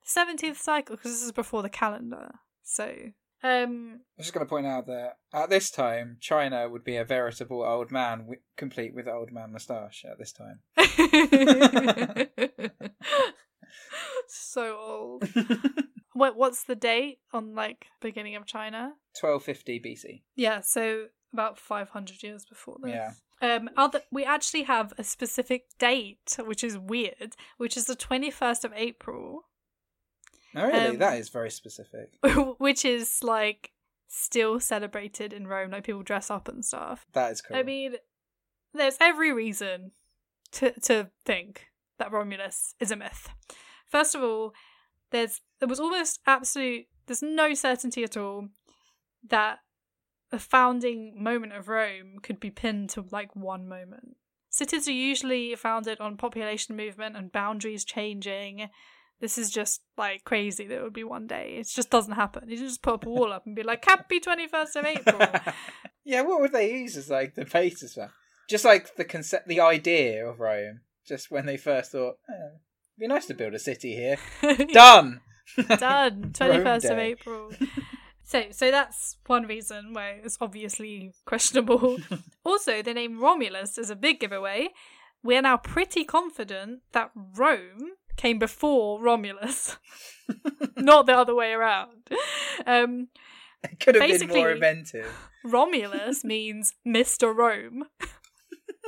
[0.05, 2.31] seventeenth cycle because this is before the calendar.
[2.63, 2.95] So
[3.43, 7.05] um I'm just going to point out that at this time, China would be a
[7.05, 10.05] veritable old man, wi- complete with old man moustache.
[10.09, 10.61] At this time,
[14.29, 15.25] so old.
[16.15, 18.93] What what's the date on like beginning of China?
[19.19, 20.23] 1250 BC.
[20.37, 22.93] Yeah, so about 500 years before this.
[22.93, 23.13] Yeah.
[23.41, 28.65] Um, other we actually have a specific date, which is weird, which is the 21st
[28.65, 29.45] of April,
[30.55, 32.11] No, really, Um, that is very specific.
[32.59, 33.73] which is like
[34.09, 35.71] still celebrated in Rome.
[35.71, 37.07] Like people dress up and stuff.
[37.13, 37.57] That is cool.
[37.57, 37.97] I mean,
[38.75, 39.93] there's every reason
[40.53, 41.67] to to think
[41.99, 43.29] that Romulus is a myth.
[43.87, 44.53] First of all,
[45.11, 48.49] there's there was almost absolute there's no certainty at all
[49.29, 49.59] that
[50.31, 54.17] the founding moment of Rome could be pinned to like one moment.
[54.49, 58.69] Cities are usually founded on population movement and boundaries changing.
[59.23, 61.55] This is just like crazy that it would be one day.
[61.61, 62.49] It just doesn't happen.
[62.49, 65.55] You just put up a wall up and be like, Happy 21st of April.
[66.05, 68.11] yeah, what would they use as like the basis for?
[68.51, 70.81] Just like the concept, the idea of Rome.
[71.07, 74.19] Just when they first thought, oh, it'd be nice to build a city here.
[74.73, 75.21] Done.
[75.69, 76.33] Done.
[76.35, 77.53] Twenty first of April.
[78.25, 81.99] So, so that's one reason where it's obviously questionable.
[82.45, 84.71] also, the name Romulus is a big giveaway.
[85.23, 89.77] We're now pretty confident that Rome came before Romulus,
[90.77, 92.09] not the other way around.
[92.67, 93.09] Um,
[93.65, 95.11] It could have been more inventive.
[95.45, 97.35] Romulus means Mr.
[97.35, 97.85] Rome,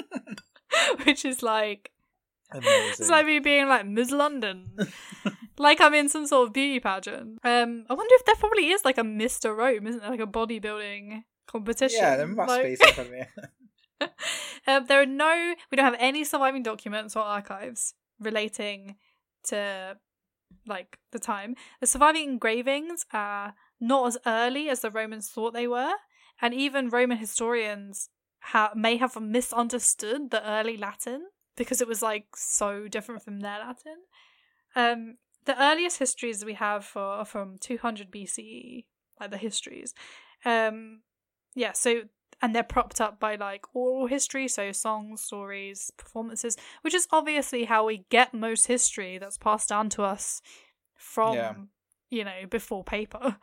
[1.05, 1.90] which is like
[2.53, 2.90] Amazing.
[3.01, 4.77] It's like me being like Miss London.
[5.59, 7.40] like I'm in some sort of beauty pageant.
[7.42, 9.57] Um I wonder if there probably is like a Mr.
[9.57, 10.11] Rome, isn't there?
[10.11, 11.99] Like a bodybuilding competition.
[12.01, 13.27] yeah, there must Like- be something
[14.66, 18.97] um, there are no we don't have any surviving documents or archives relating
[19.44, 19.96] to
[20.66, 21.57] like the time.
[21.80, 25.94] The surviving engravings are not as early as the Romans thought they were,
[26.40, 28.09] and even Roman historians
[28.40, 31.26] ha- may have misunderstood the early Latin
[31.57, 33.96] because it was like so different from their Latin.
[34.74, 38.87] Um, the earliest histories we have for are from 200 BCE,
[39.20, 39.94] like the histories.
[40.44, 41.02] Um,
[41.54, 42.02] yeah, so
[42.42, 47.64] and they're propped up by like oral history, so songs, stories, performances, which is obviously
[47.64, 50.40] how we get most history that's passed down to us
[50.97, 51.55] from Yeah.
[52.11, 53.37] you know before paper,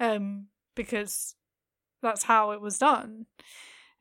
[0.00, 1.34] um, because
[2.02, 3.26] that's how it was done,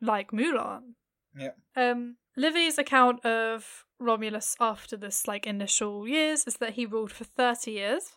[0.02, 0.94] like Mulan.
[1.38, 1.52] Yeah.
[1.76, 7.24] Um, Livy's account of Romulus after this like initial years is that he ruled for
[7.26, 8.14] thirty years.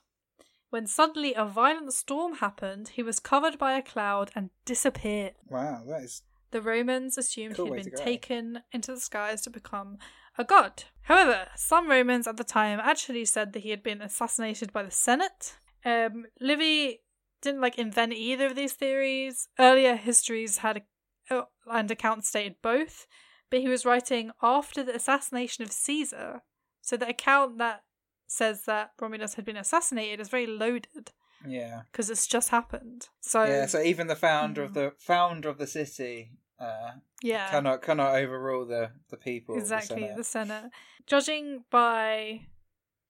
[0.75, 5.35] When suddenly a violent storm happened, he was covered by a cloud and disappeared.
[5.49, 9.51] Wow, that is The Romans assumed Cool he had been taken into the skies to
[9.51, 9.99] become
[10.37, 10.83] a god.
[11.03, 14.91] However, some Romans at the time actually said that he had been assassinated by the
[14.91, 15.55] Senate.
[15.85, 17.03] Um, Livy
[17.41, 19.47] didn't like invent either of these theories.
[19.61, 20.83] Earlier histories had
[21.31, 23.07] uh, and accounts stated both,
[23.49, 26.43] but he was writing after the assassination of Caesar.
[26.83, 27.84] So the account that
[28.27, 31.13] says that Romulus had been assassinated is very loaded
[31.47, 31.83] yeah.
[31.93, 33.09] because it's just happened.
[33.21, 34.75] So Yeah, so even the founder of Mm.
[34.75, 37.51] the founder of the city uh, yeah.
[37.51, 39.55] cannot cannot overrule the the people.
[39.57, 40.17] of the exactly Senate.
[40.17, 40.71] the Senate.
[41.07, 42.43] Judging by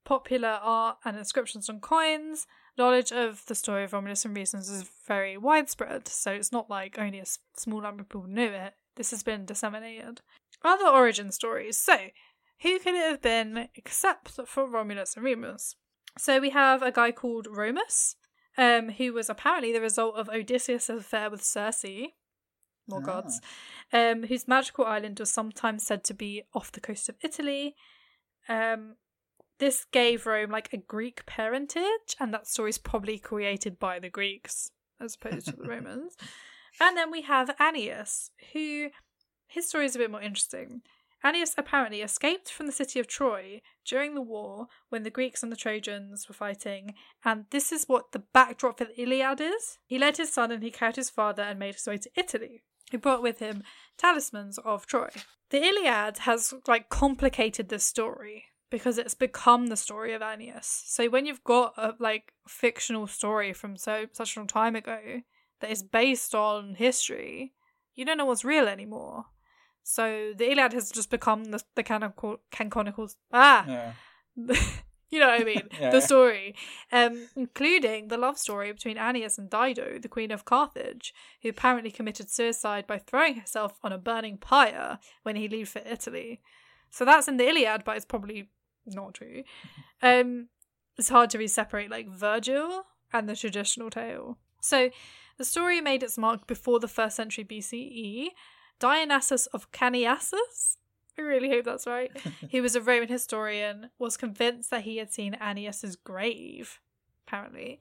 [0.05, 2.46] popular art and inscriptions on coins,
[2.77, 6.09] knowledge of the story of Romulus and Remus is very widespread.
[6.09, 8.74] So it's not like only a small number of people knew it.
[8.96, 10.20] This has been disseminated.
[10.62, 11.79] Other origin stories.
[11.79, 11.96] So,
[12.64, 15.77] who could it have been except for Romulus and Remus?
[16.18, 18.16] So we have a guy called Romus,
[18.59, 21.85] um, who was apparently the result of Odysseus' affair with Circe.
[22.88, 23.07] More Ah.
[23.07, 23.40] gods
[23.92, 27.77] um, whose magical island was sometimes said to be off the coast of Italy.
[28.48, 28.96] Um,
[29.59, 34.11] this gave Rome like a Greek parentage, and that story is probably created by the
[34.11, 36.16] Greeks as opposed to the Romans.
[36.81, 38.88] And then we have Aeneas, who
[39.46, 40.83] his story is a bit more interesting.
[41.24, 45.50] Aeneas apparently escaped from the city of Troy during the war when the Greeks and
[45.50, 49.78] the Trojans were fighting, and this is what the backdrop for the Iliad is.
[49.87, 52.62] He led his son and he carried his father and made his way to Italy.
[52.90, 53.62] He brought with him
[53.96, 55.08] talismans of Troy.
[55.50, 60.66] The Aeneid has like complicated this story because it's become the story of Aeneas.
[60.87, 65.22] So when you've got a like fictional story from so such a long time ago
[65.60, 67.52] that is based on history,
[67.94, 69.26] you don't know what's real anymore.
[69.85, 73.92] So the Aeneid has just become the the canonical canonicals ah Yeah.
[75.11, 75.90] you know what I mean Yeah.
[75.90, 76.57] the story,
[76.90, 81.90] um, including the love story between Aeneas and Dido, the queen of Carthage, who apparently
[81.92, 86.40] committed suicide by throwing herself on a burning pyre when he left for Italy.
[86.90, 88.51] So that's in the Aeneid, but it's probably
[88.87, 89.42] not true.
[90.03, 90.49] Um,
[90.99, 94.38] it's hard to really separate like Virgil and the traditional tale.
[94.61, 94.90] So
[95.38, 98.29] the story made its mark before the first century BCE.
[98.78, 100.76] Dionysus of Caniasus,
[101.18, 102.10] I really hope that's right,
[102.48, 106.80] He was a Roman historian, was convinced that he had seen Aeneas's grave.
[107.26, 107.78] Apparently,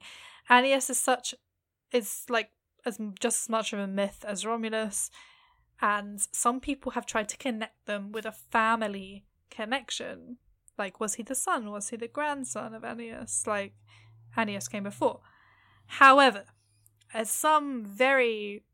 [0.48, 1.34] Aeneas is such
[1.92, 2.50] is like
[2.84, 5.10] as just as much of a myth as Romulus,
[5.80, 10.38] and some people have tried to connect them with a family connection.
[10.76, 11.70] Like, was he the son?
[11.70, 13.46] Was he the grandson of Aeneas?
[13.46, 13.74] Like,
[14.36, 15.20] Aeneas came before.
[15.86, 16.44] However,
[17.12, 18.64] as some very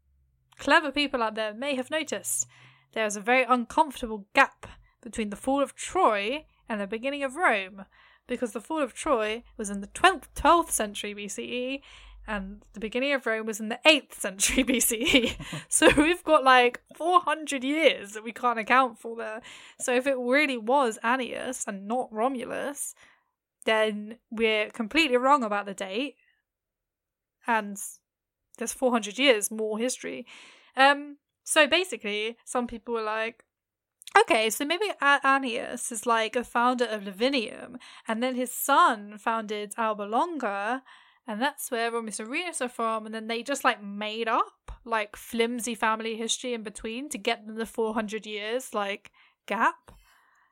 [0.61, 2.47] clever people out there may have noticed,
[2.93, 4.67] there is a very uncomfortable gap
[5.03, 7.87] between the fall of Troy and the beginning of Rome,
[8.29, 11.81] because the fall of Troy was in the 12th, 12th century BCE
[12.27, 15.37] and the beginning of Rome was in the 8th century BCE.
[15.69, 19.41] so we've got like 400 years that we can't account for there.
[19.81, 22.95] So if it really was Aeneas and not Romulus,
[23.65, 26.17] then we're completely wrong about the date.
[27.47, 27.77] And
[28.61, 30.27] there's 400 years more history.
[30.77, 33.45] Um, so basically, some people were like,
[34.19, 39.19] okay, so maybe A- Aeneas is like a founder of Lavinium, and then his son
[39.19, 40.83] founded Alba Longa,
[41.27, 44.73] and that's where Romulus and Remus are from, and then they just like made up
[44.85, 49.11] like flimsy family history in between to get them the 400 years like
[49.47, 49.93] gap.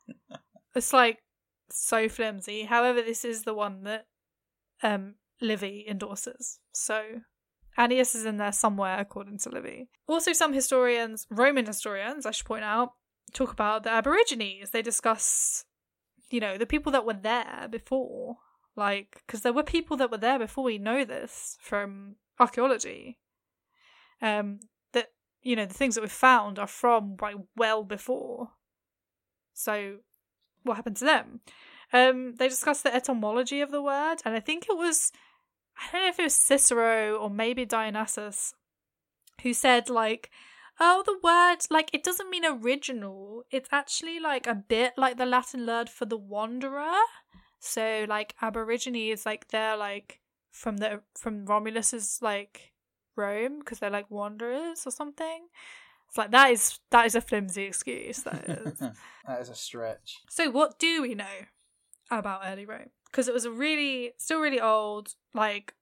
[0.75, 1.19] it's like
[1.71, 2.65] so flimsy.
[2.65, 4.07] However, this is the one that
[4.83, 6.59] um Livy endorses.
[6.73, 7.21] So
[7.79, 9.89] Aeneas is in there somewhere, according to Livy.
[10.09, 12.95] Also, some historians, Roman historians, I should point out,
[13.33, 14.71] talk about the Aborigines.
[14.71, 15.65] They discuss,
[16.31, 18.39] you know, the people that were there before.
[18.75, 23.19] Like, because there were people that were there before we know this from archaeology.
[24.21, 24.59] Um,
[24.93, 25.09] that,
[25.43, 28.51] you know, the things that we've found are from like well before.
[29.55, 29.99] So,
[30.65, 31.41] what happened to them?
[31.93, 35.11] Um, they discussed the etymology of the word, and I think it was
[35.79, 38.55] I don't know if it was Cicero or maybe Dionysus
[39.43, 40.31] who said like
[40.81, 45.27] oh the word like it doesn't mean original it's actually like a bit like the
[45.27, 46.99] latin word for the wanderer
[47.59, 52.73] so like aborigine is like they're like from the from romulus's like
[53.17, 55.49] rome because they're like wanderers or something
[56.09, 58.79] it's like that is that is a flimsy excuse that is
[59.27, 60.19] that is a stretch.
[60.29, 61.47] so what do we know
[62.11, 62.91] about early Rome?
[63.11, 65.75] Because it was a really, still really old, like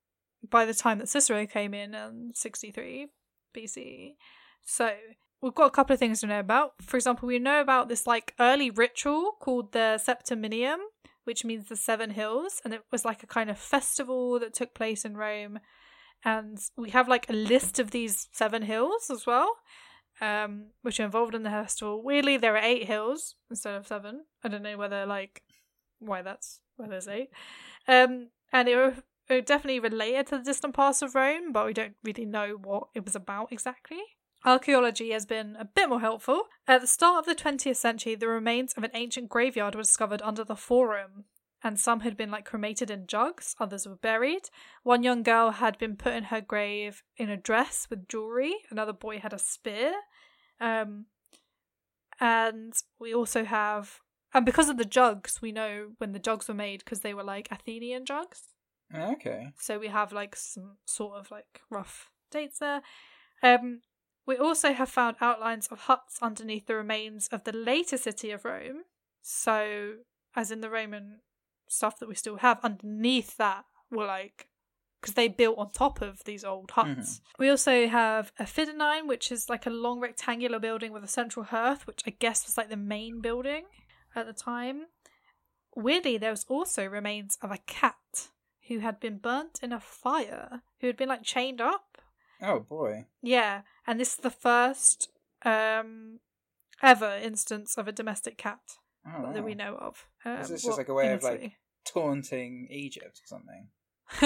[0.48, 3.08] by the time that Cicero came in in 63
[3.56, 4.14] BC.
[4.64, 4.92] So
[5.40, 6.74] we've got a couple of things to know about.
[6.82, 10.78] For example, we know about this like early ritual called the Septiminium,
[11.24, 14.74] which means the seven hills, and it was like a kind of festival that took
[14.74, 15.58] place in Rome.
[16.24, 19.56] And we have like a list of these seven hills as well,
[20.20, 22.02] um, which are involved in the festival.
[22.02, 24.24] Weirdly, there are eight hills instead of seven.
[24.42, 25.42] I don't know whether like
[25.98, 27.30] why that's why there's eight.
[27.88, 31.96] Um, and it, it definitely related to the distant past of Rome, but we don't
[32.02, 34.00] really know what it was about exactly.
[34.44, 36.44] Archaeology has been a bit more helpful.
[36.68, 40.22] At the start of the 20th century, the remains of an ancient graveyard were discovered
[40.22, 41.24] under the Forum,
[41.64, 44.50] and some had been like cremated in jugs, others were buried.
[44.84, 48.92] One young girl had been put in her grave in a dress with jewelry, another
[48.92, 49.94] boy had a spear.
[50.60, 51.06] Um,
[52.20, 54.00] and we also have
[54.36, 57.24] and because of the jugs, we know when the jugs were made because they were
[57.24, 58.42] like Athenian jugs.
[58.94, 59.48] Okay.
[59.58, 62.82] So we have like some sort of like rough dates there.
[63.42, 63.80] Um,
[64.26, 68.44] we also have found outlines of huts underneath the remains of the later city of
[68.44, 68.82] Rome.
[69.22, 69.94] So,
[70.36, 71.20] as in the Roman
[71.66, 74.48] stuff that we still have, underneath that were like
[75.00, 77.20] because they built on top of these old huts.
[77.38, 81.46] We also have a Fidonine, which is like a long rectangular building with a central
[81.46, 83.64] hearth, which I guess was like the main building
[84.16, 84.86] at the time.
[85.74, 88.28] Weirdly, there was also remains of a cat
[88.68, 91.98] who had been burnt in a fire, who had been like chained up.
[92.42, 93.06] Oh boy.
[93.22, 95.10] Yeah, and this is the first
[95.44, 96.20] um,
[96.82, 98.60] ever instance of a domestic cat
[99.06, 100.06] Oh, that we know of.
[100.24, 101.52] Um, Is this just like a way of, like,
[101.84, 103.68] taunting Egypt or something.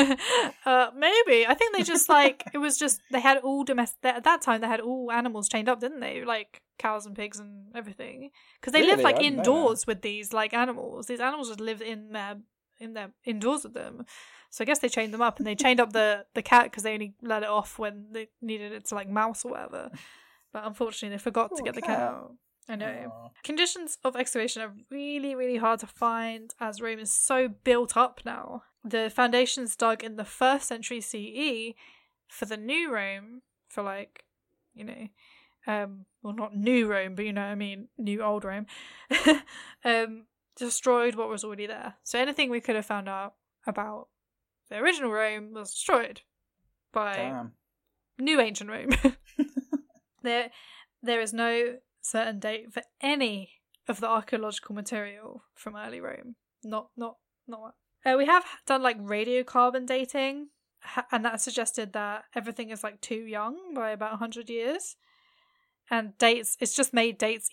[0.66, 4.24] uh, maybe I think they just like it was just they had all domestic at
[4.24, 6.24] that time they had all animals chained up, didn't they?
[6.24, 9.04] Like cows and pigs and everything, because they lived Really?
[9.04, 11.06] like didn't know indoors with these like animals.
[11.06, 12.36] These animals just lived in their
[12.78, 14.04] in their indoors with them.
[14.50, 16.82] So I guess they chained them up and they chained up the the cat because
[16.82, 19.90] they only let it off when they needed it to like mouse or whatever.
[20.52, 22.34] But unfortunately, they forgot to Poor get the cat out.
[22.68, 23.12] I know.
[23.12, 23.28] Aw.
[23.42, 28.20] Conditions of excavation are really, really hard to find as Rome is so built up
[28.24, 28.62] now.
[28.84, 31.74] The foundations dug in the first century CE
[32.28, 34.24] for the new Rome, for like,
[34.74, 35.08] you know,
[35.66, 38.66] um, well, not new Rome, but you know what I mean, new old Rome,
[39.84, 40.24] um,
[40.56, 41.94] destroyed what was already there.
[42.02, 43.34] So anything we could have found out
[43.66, 44.08] about
[44.68, 46.22] the original Rome was destroyed
[46.92, 47.52] by Damn.
[48.18, 48.90] new ancient Rome.
[50.22, 50.50] there,
[51.02, 53.50] there is no certain date for any
[53.88, 56.36] of the archaeological material from early Rome.
[56.62, 57.16] Not, not,
[57.46, 57.74] not.
[58.04, 60.48] Uh, we have done like radiocarbon dating,
[61.12, 64.96] and that suggested that everything is like too young by about hundred years,
[65.90, 66.56] and dates.
[66.60, 67.50] It's just made dates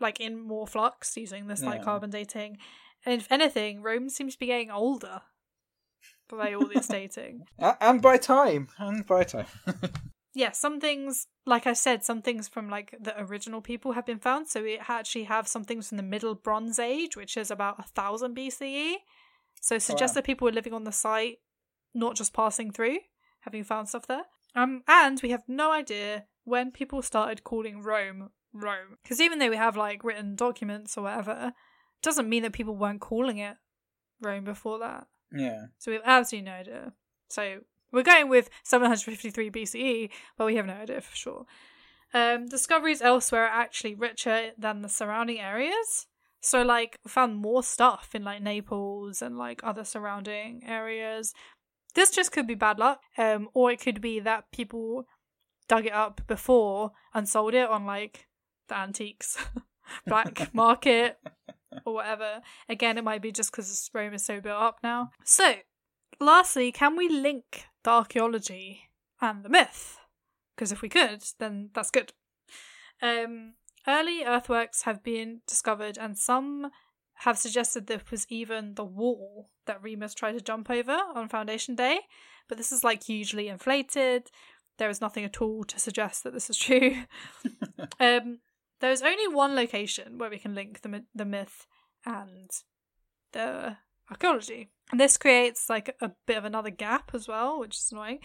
[0.00, 2.58] like in more flux using this like carbon dating.
[3.04, 5.22] And if anything, Rome seems to be getting older
[6.28, 7.46] by all this dating.
[7.58, 8.68] And by time.
[8.78, 9.46] And by time.
[10.34, 14.18] yeah, some things, like I said, some things from like the original people have been
[14.18, 14.48] found.
[14.48, 17.84] So we actually have some things from the Middle Bronze Age, which is about a
[17.84, 18.94] thousand BCE.
[19.60, 20.20] So it suggests wow.
[20.20, 21.38] that people were living on the site,
[21.94, 22.98] not just passing through,
[23.40, 24.24] having found stuff there.
[24.54, 29.50] Um, and we have no idea when people started calling Rome Rome, because even though
[29.50, 33.56] we have like written documents or whatever, it doesn't mean that people weren't calling it
[34.20, 35.06] Rome before that.
[35.32, 35.66] yeah.
[35.78, 36.92] So we have absolutely no idea.
[37.28, 37.60] So
[37.92, 41.46] we're going with 753 BCE, but we have no idea for sure.
[42.14, 46.06] Um, discoveries elsewhere are actually richer than the surrounding areas.
[46.40, 51.34] So, like, found more stuff in like Naples and like other surrounding areas.
[51.94, 55.06] This just could be bad luck, um, or it could be that people
[55.68, 58.26] dug it up before and sold it on like
[58.68, 59.36] the antiques
[60.06, 61.18] black market
[61.84, 62.40] or whatever.
[62.68, 65.10] Again, it might be just because Rome is so built up now.
[65.24, 65.56] So,
[66.20, 69.98] lastly, can we link the archaeology and the myth?
[70.54, 72.12] Because if we could, then that's good.
[73.00, 73.54] Um,
[73.86, 76.70] early earthworks have been discovered, and some
[77.22, 81.74] have suggested this was even the wall that Remus tried to jump over on Foundation
[81.74, 82.00] Day,
[82.48, 84.30] but this is like hugely inflated.
[84.78, 87.02] There is nothing at all to suggest that this is true.
[88.00, 88.38] um,
[88.80, 91.66] there is only one location where we can link the the myth
[92.06, 92.50] and
[93.32, 93.76] the
[94.10, 94.70] archaeology.
[94.90, 98.20] And this creates like a bit of another gap as well, which is annoying.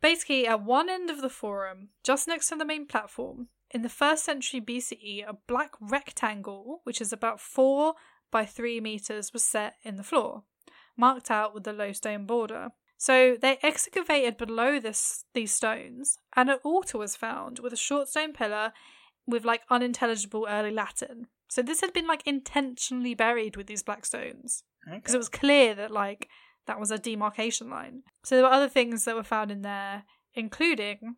[0.00, 3.88] Basically, at one end of the forum, just next to the main platform, in the
[3.88, 7.94] first century BCE, a black rectangle, which is about four
[8.30, 10.44] by three meters, was set in the floor,
[10.96, 12.70] marked out with a low stone border.
[12.96, 18.08] So they excavated below this these stones, and an altar was found with a short
[18.08, 18.72] stone pillar
[19.26, 21.28] with like unintelligible early Latin.
[21.48, 25.74] So this had been like intentionally buried with these black stones because it was clear
[25.74, 26.28] that like
[26.66, 28.02] that was a demarcation line.
[28.24, 30.04] So there were other things that were found in there,
[30.34, 31.16] including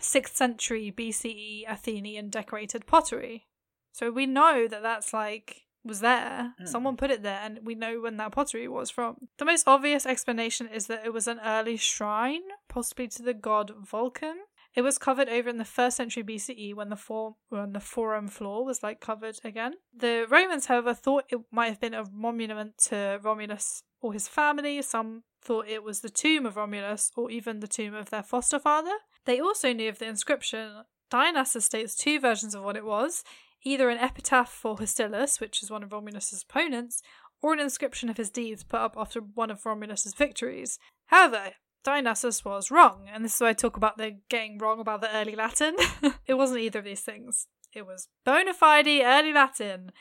[0.00, 3.46] 6th century BCE Athenian decorated pottery.
[3.92, 6.54] So we know that that's like was there.
[6.58, 6.66] Hmm.
[6.66, 9.28] Someone put it there, and we know when that pottery was from.
[9.38, 13.72] The most obvious explanation is that it was an early shrine, possibly to the god
[13.76, 14.36] Vulcan.
[14.74, 18.28] It was covered over in the first century BCE when the form when the forum
[18.28, 19.74] floor was like covered again.
[19.96, 24.80] The Romans, however, thought it might have been a monument to Romulus or his family.
[24.82, 28.58] Some thought it was the tomb of Romulus or even the tomb of their foster
[28.58, 28.94] father.
[29.28, 30.84] They also knew of the inscription.
[31.10, 33.22] Dionysus states two versions of what it was
[33.62, 37.02] either an epitaph for Hostilius, which is one of Romulus's opponents,
[37.42, 40.78] or an inscription of his deeds put up after one of Romulus's victories.
[41.08, 41.50] However,
[41.84, 45.14] Dionysus was wrong, and this is why I talk about the getting wrong about the
[45.14, 45.76] early Latin.
[46.26, 47.48] it wasn't either of these things.
[47.74, 49.92] It was bona fide early Latin.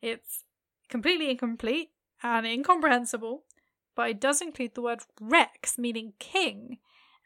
[0.00, 0.44] It's
[0.88, 1.90] completely incomplete
[2.22, 3.42] and incomprehensible,
[3.94, 6.78] but it does include the word rex, meaning king,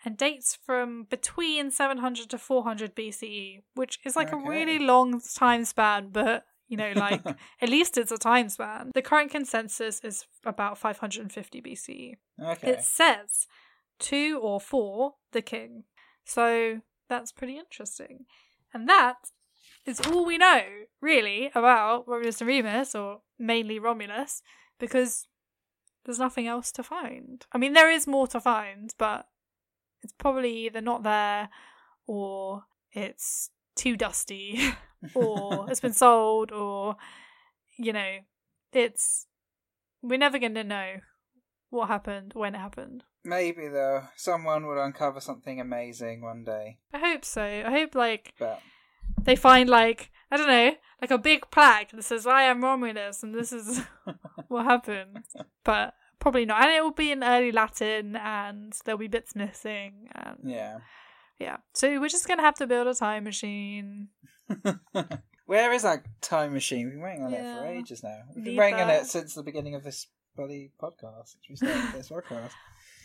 [0.05, 4.45] and dates from between 700 to 400 BCE, which is like Okay.
[4.45, 7.23] a really long time span, but you know, like
[7.61, 8.91] at least it's a time span.
[8.95, 12.15] The current consensus is about 550 BCE.
[12.43, 12.71] Okay.
[12.71, 13.47] It says
[13.99, 15.85] two or four, the king.
[16.25, 18.25] So that's pretty interesting.
[18.73, 19.17] And that
[19.87, 20.63] is all we know,
[21.01, 24.43] really, about Romulus and Remus, or mainly Romulus,
[24.81, 25.29] because
[26.05, 27.45] there's nothing else to find.
[27.53, 29.27] I mean, there is more to find, but
[30.05, 31.49] it's probably either not there
[32.07, 34.61] or it's too dusty
[35.15, 36.97] or it's been sold or
[37.79, 38.19] you know
[38.73, 39.27] it's
[40.03, 40.97] we're never going to know
[41.71, 43.03] what happened when it happened.
[43.25, 46.79] Maybe though, someone will uncover something amazing one day.
[46.93, 47.43] i hope so.
[47.43, 48.61] I hope like But
[49.23, 53.23] they find like i don't know like a big plaque that says i am romulus
[53.23, 53.81] and this is
[54.49, 55.25] what happened.
[55.65, 60.09] But probably not and it will be in early latin and there'll be bits missing
[60.15, 60.79] and yeah.
[61.39, 64.09] yeah so we're just gonna have to build a time machine
[65.47, 66.87] Where is that time machine?
[66.87, 68.21] We've been waiting on it for ages now.
[68.35, 71.35] We've been Need waiting on it since the beginning of this bloody podcast.
[71.35, 72.51] Since we started this podcast.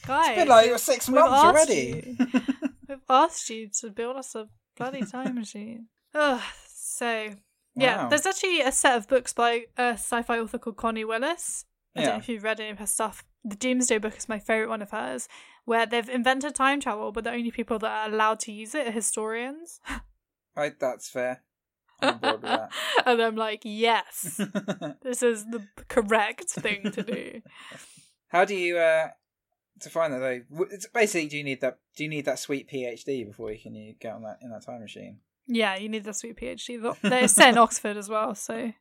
[0.07, 2.15] guys It's been like six months already.
[2.17, 2.41] you.
[2.87, 4.47] we've asked you to build us a
[4.77, 7.29] bloody time machine Ugh, so
[7.75, 8.09] yeah Wow.
[8.09, 11.65] there's actually a set of books by a sci-fi author called connie willis
[11.95, 13.23] I don't know if you've read any of her stuff.
[13.43, 15.27] The Doomsday Book is my favourite one of hers,
[15.65, 18.87] where they've invented time travel, but the only people that are allowed to use it
[18.87, 19.79] are historians.
[20.55, 21.43] Right, that's fair.
[22.01, 24.41] I'm with and I'm like, yes,
[25.03, 27.41] this is the correct thing to do.
[28.27, 29.09] How do you uh
[29.79, 30.65] to find that though?
[30.71, 33.73] It's basically do you need that do you need that sweet PhD before you can
[33.73, 35.19] you get on that in that time machine?
[35.47, 36.97] Yeah, you need the sweet PhD.
[37.01, 38.73] They're set in Oxford as well, so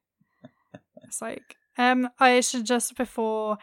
[1.05, 3.59] it's like um I should just before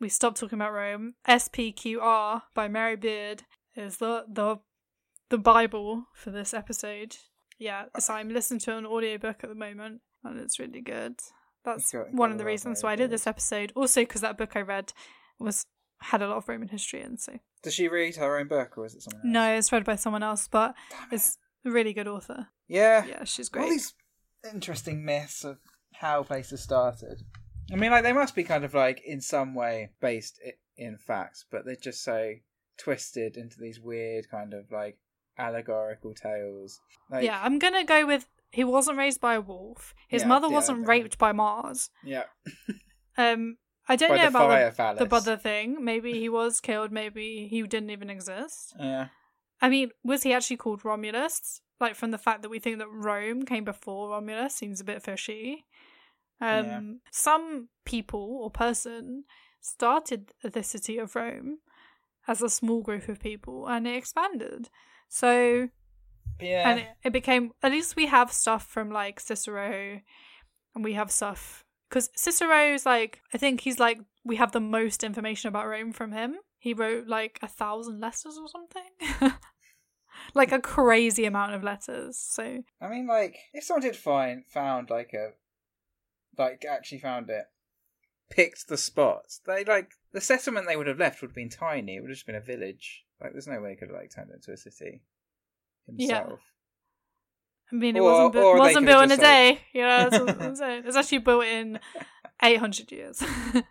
[0.00, 3.44] we stop talking about Rome, SPQR by Mary Beard
[3.76, 4.56] is the the
[5.30, 7.16] the Bible for this episode.
[7.58, 11.14] Yeah, so I'm listening to an audiobook at the moment and it's really good.
[11.64, 13.72] That's got- one of the a lot of reasons why I did this episode.
[13.74, 14.92] Also because that book I read
[15.38, 15.64] was
[16.00, 18.84] had a lot of Roman history in, so Does she read her own book or
[18.84, 19.32] is it someone else?
[19.32, 21.14] no, it's read by someone else, but Damn it.
[21.14, 22.48] it's a really good author.
[22.68, 23.06] Yeah.
[23.06, 23.62] Yeah, she's great.
[23.64, 23.94] All these
[24.52, 25.58] interesting myths of
[26.04, 27.22] how places started.
[27.72, 30.38] I mean, like they must be kind of like in some way based
[30.76, 32.34] in facts, but they're just so
[32.76, 34.98] twisted into these weird kind of like
[35.38, 36.80] allegorical tales.
[37.10, 39.94] Like, yeah, I'm gonna go with he wasn't raised by a wolf.
[40.08, 41.90] His Yeah, mother yeah, wasn't raped by Mars.
[42.04, 42.24] yeah.
[43.16, 44.28] Um, I don't By know the
[44.68, 45.84] about the, the brother thing.
[45.84, 46.90] Maybe he was killed.
[46.90, 48.74] Maybe he didn't even exist.
[48.76, 49.08] Yeah.
[49.60, 51.60] I mean, was he actually called Romulus?
[51.78, 55.04] Like from the fact that we think that Rome came before Romulus seems a bit
[55.04, 55.64] fishy.
[56.40, 56.80] Um, Yeah.
[57.10, 59.24] some people or person
[59.60, 61.58] started the city of Rome
[62.26, 64.68] as a small group of people, and it expanded.
[65.08, 65.68] So
[66.40, 66.68] Yeah.
[66.70, 70.00] and it, it became at least we have stuff from like Cicero,
[70.74, 75.04] and we have stuff because Cicero's like I think he's like we have the most
[75.04, 76.36] information about Rome from him.
[76.58, 79.32] He wrote like a thousand letters or something,
[80.34, 82.18] like a crazy amount of letters.
[82.18, 85.32] So I mean, like, if someone did find found like a,
[86.38, 87.44] like actually found it,
[88.30, 91.96] picked the spots, they like the settlement they would have left would have been tiny.
[91.96, 93.04] It would have just been a village.
[93.20, 95.02] Like, there's no way he could have like turned it into a city
[95.96, 96.18] Yeah.
[96.22, 96.40] himself.
[97.72, 99.60] I mean, it Or- wasn't bu- or wasn't built in a like- day.
[99.72, 100.82] You know, that's what I'm saying.
[100.86, 101.80] it's actually built in
[102.42, 103.22] eight hundred years.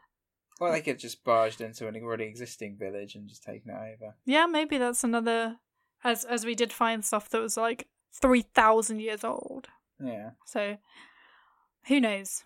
[0.59, 3.73] Or they could have just barged into an already existing village and just taken it
[3.75, 4.15] over.
[4.23, 5.57] yeah, maybe that's another.
[6.05, 9.67] As as we did find stuff that was like three thousand years old.
[10.01, 10.31] Yeah.
[10.45, 10.77] So
[11.87, 12.43] who knows?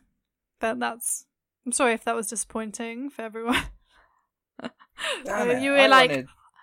[0.60, 1.26] But that's
[1.66, 3.64] I'm sorry if that was disappointing for everyone.
[5.26, 6.12] Damn Uh, it, you were I like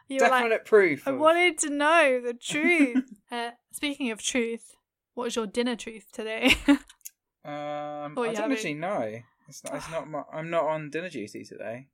[0.08, 1.06] you were definite like proof.
[1.06, 3.04] I of- wanted to know the truth.
[3.30, 4.74] uh, speaking of truth,
[5.14, 6.54] what is your dinner truth today?
[7.46, 8.54] Um, I don't have it.
[8.54, 9.20] actually know.
[9.48, 9.74] It's not.
[9.74, 10.08] It's not.
[10.10, 11.88] My, I'm not on dinner duty today,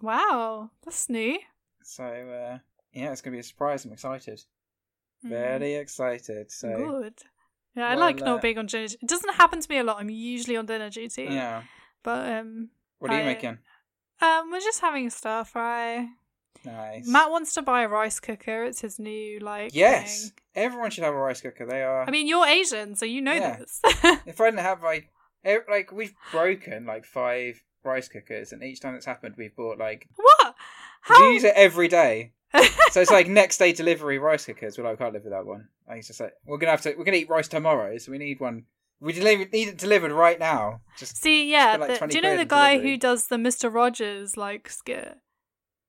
[0.00, 1.38] wow, that's new.
[1.82, 2.58] so uh,
[2.94, 3.84] yeah, it's gonna be a surprise.
[3.84, 4.40] I'm excited.
[5.22, 6.50] Mm, Very excited.
[6.50, 7.18] So good.
[7.78, 8.84] Yeah, I Well, like uh, not being on dinner.
[8.84, 9.96] It doesn't happen to me a lot.
[10.00, 11.28] I'm usually on dinner duty.
[11.30, 11.62] yeah.
[12.02, 13.58] But um, What are you making?
[14.20, 16.08] um, we're just having a stir fry.
[16.64, 17.06] Nice.
[17.06, 18.64] Matt wants to buy a rice cooker.
[18.64, 19.74] It's his new like.
[19.74, 20.32] Yes, thing.
[20.56, 21.64] everyone should have a rice cooker.
[21.66, 22.02] They are.
[22.02, 23.56] I mean, you're Asian, so you know Yeah.
[23.58, 23.80] this.
[24.26, 25.10] if I didn't have like,
[25.68, 30.08] like we've broken like five rice cookers, and each time it's happened, we've bought like
[30.16, 30.54] what?
[31.02, 31.28] How?
[31.28, 32.32] we use it every day.
[32.90, 34.78] so it's like next day delivery rice cookers.
[34.78, 35.68] We're like, I can't live without one.
[35.88, 36.94] Like, it's just like we're gonna have to.
[36.96, 38.64] We're gonna eat rice tomorrow, so we need one.
[39.00, 40.80] We deliver, need it delivered right now.
[40.98, 41.76] Just See, yeah.
[41.78, 42.90] Like, the- do you know the guy delivery.
[42.92, 45.16] who does the Mister Rogers like skit?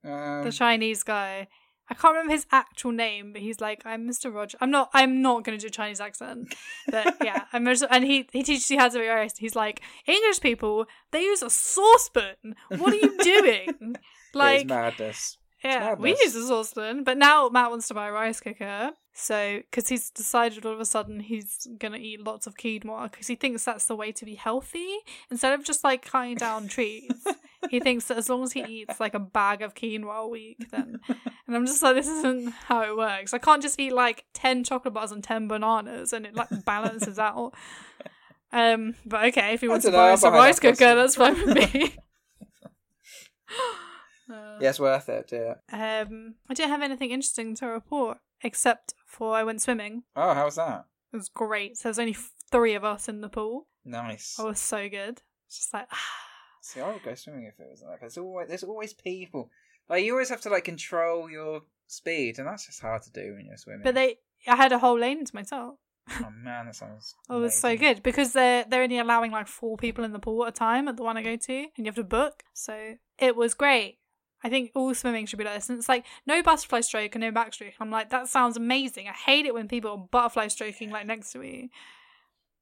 [0.03, 1.47] um, the Chinese guy.
[1.91, 4.31] I can't remember his actual name, but he's like, "I'm Mr.
[4.31, 4.91] Roger." I'm not.
[4.93, 6.53] I'm not going to do a Chinese accent,
[6.87, 7.65] but yeah, I'm.
[7.65, 9.35] Just, and he he teaches you how to be rice.
[9.39, 12.35] He's like, English people they use a saucepan.
[12.77, 13.95] What are you doing?
[14.35, 15.38] like, madness.
[15.63, 18.91] Yeah, we use a saucepan, but now Matt wants to buy a rice cooker.
[19.13, 23.27] So, because he's decided all of a sudden he's gonna eat lots of quinoa because
[23.27, 24.99] he thinks that's the way to be healthy
[25.29, 27.11] instead of just like cutting down trees.
[27.69, 30.69] he thinks that as long as he eats like a bag of quinoa a week,
[30.71, 30.99] then.
[31.49, 33.33] And I'm just like, this isn't how it works.
[33.33, 37.17] I can't just eat like 10 chocolate bars and 10 bananas and it like balances
[37.19, 37.55] out.
[38.53, 40.97] Um, but okay, if he wants to buy us a rice cooker, question.
[40.97, 41.95] that's fine with me.
[44.29, 45.31] Uh, Yeah, it's worth it.
[45.31, 45.55] Yeah.
[45.71, 50.03] Um, I don't have anything interesting to report except for I went swimming.
[50.15, 50.85] Oh, how was that?
[51.11, 51.77] It was great.
[51.77, 52.15] So there's only
[52.51, 53.67] three of us in the pool.
[53.83, 54.35] Nice.
[54.39, 55.21] Oh, it was so good.
[55.47, 55.87] It's just like,
[56.61, 58.01] See, I would go swimming if it wasn't like.
[58.01, 59.49] There's always there's always people.
[59.89, 63.33] Like you always have to like control your speed, and that's just hard to do
[63.35, 63.81] when you're swimming.
[63.83, 64.17] but they,
[64.47, 65.75] I had a whole lane to myself.
[66.11, 67.15] oh man, that sounds.
[67.29, 70.19] Oh, it was so good because they're they're only allowing like four people in the
[70.19, 72.43] pool at a time at the one I go to, and you have to book.
[72.53, 73.97] So it was great.
[74.43, 75.69] I think all swimming should be like this.
[75.69, 77.73] And it's like no butterfly stroke and no backstroke.
[77.79, 79.07] I'm like, that sounds amazing.
[79.07, 81.71] I hate it when people are butterfly stroking like next to me.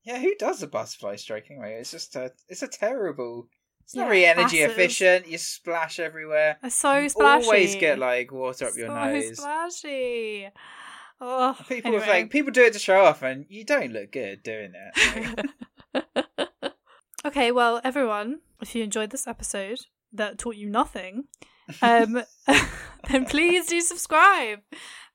[0.03, 1.77] Yeah, who does a butterfly stroke anyway?
[1.79, 2.31] It's just a.
[2.47, 3.47] It's a terrible.
[3.83, 4.71] It's not Yeah, very energy massive.
[4.71, 5.27] efficient.
[5.27, 6.57] You splash everywhere.
[6.63, 7.45] It's so You splashy.
[7.45, 9.37] Always get like water up your so nose.
[9.37, 10.49] splashy.
[11.19, 12.07] Oh, People anyway.
[12.07, 15.45] like people do it to show off, and you don't look good doing it.
[17.25, 19.79] Okay, well, everyone, if you enjoyed this episode
[20.13, 21.25] that taught you nothing,
[21.81, 22.23] um,
[23.09, 24.59] then please do subscribe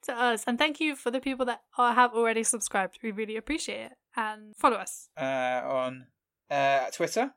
[0.03, 0.45] to us.
[0.47, 2.99] And thank you for the people that are, have already subscribed.
[3.03, 3.93] We really appreciate it.
[4.17, 5.09] And follow us.
[5.17, 6.07] uh, on
[6.51, 7.33] uh, Twitter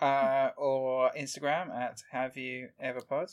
[0.00, 3.28] uh, or Instagram at Have You Ever Pod.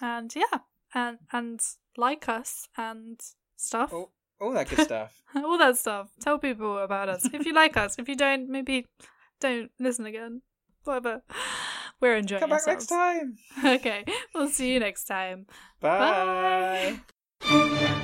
[0.00, 0.58] And yeah,
[0.94, 1.60] and and
[1.96, 3.20] like us and
[3.56, 3.92] stuff.
[3.92, 5.22] All, all that good stuff.
[5.34, 6.10] All that stuff.
[6.20, 7.24] Tell people about us.
[7.32, 7.96] If you like us.
[7.98, 8.86] If you don't, maybe
[9.40, 10.42] don't listen again.
[10.84, 11.22] Whatever.
[12.02, 12.90] We're enjoying Come back ourselves.
[12.90, 13.36] next time.
[13.76, 14.04] okay.
[14.34, 15.46] We'll see you next time.
[15.80, 16.98] Bye.
[17.40, 18.02] Bye.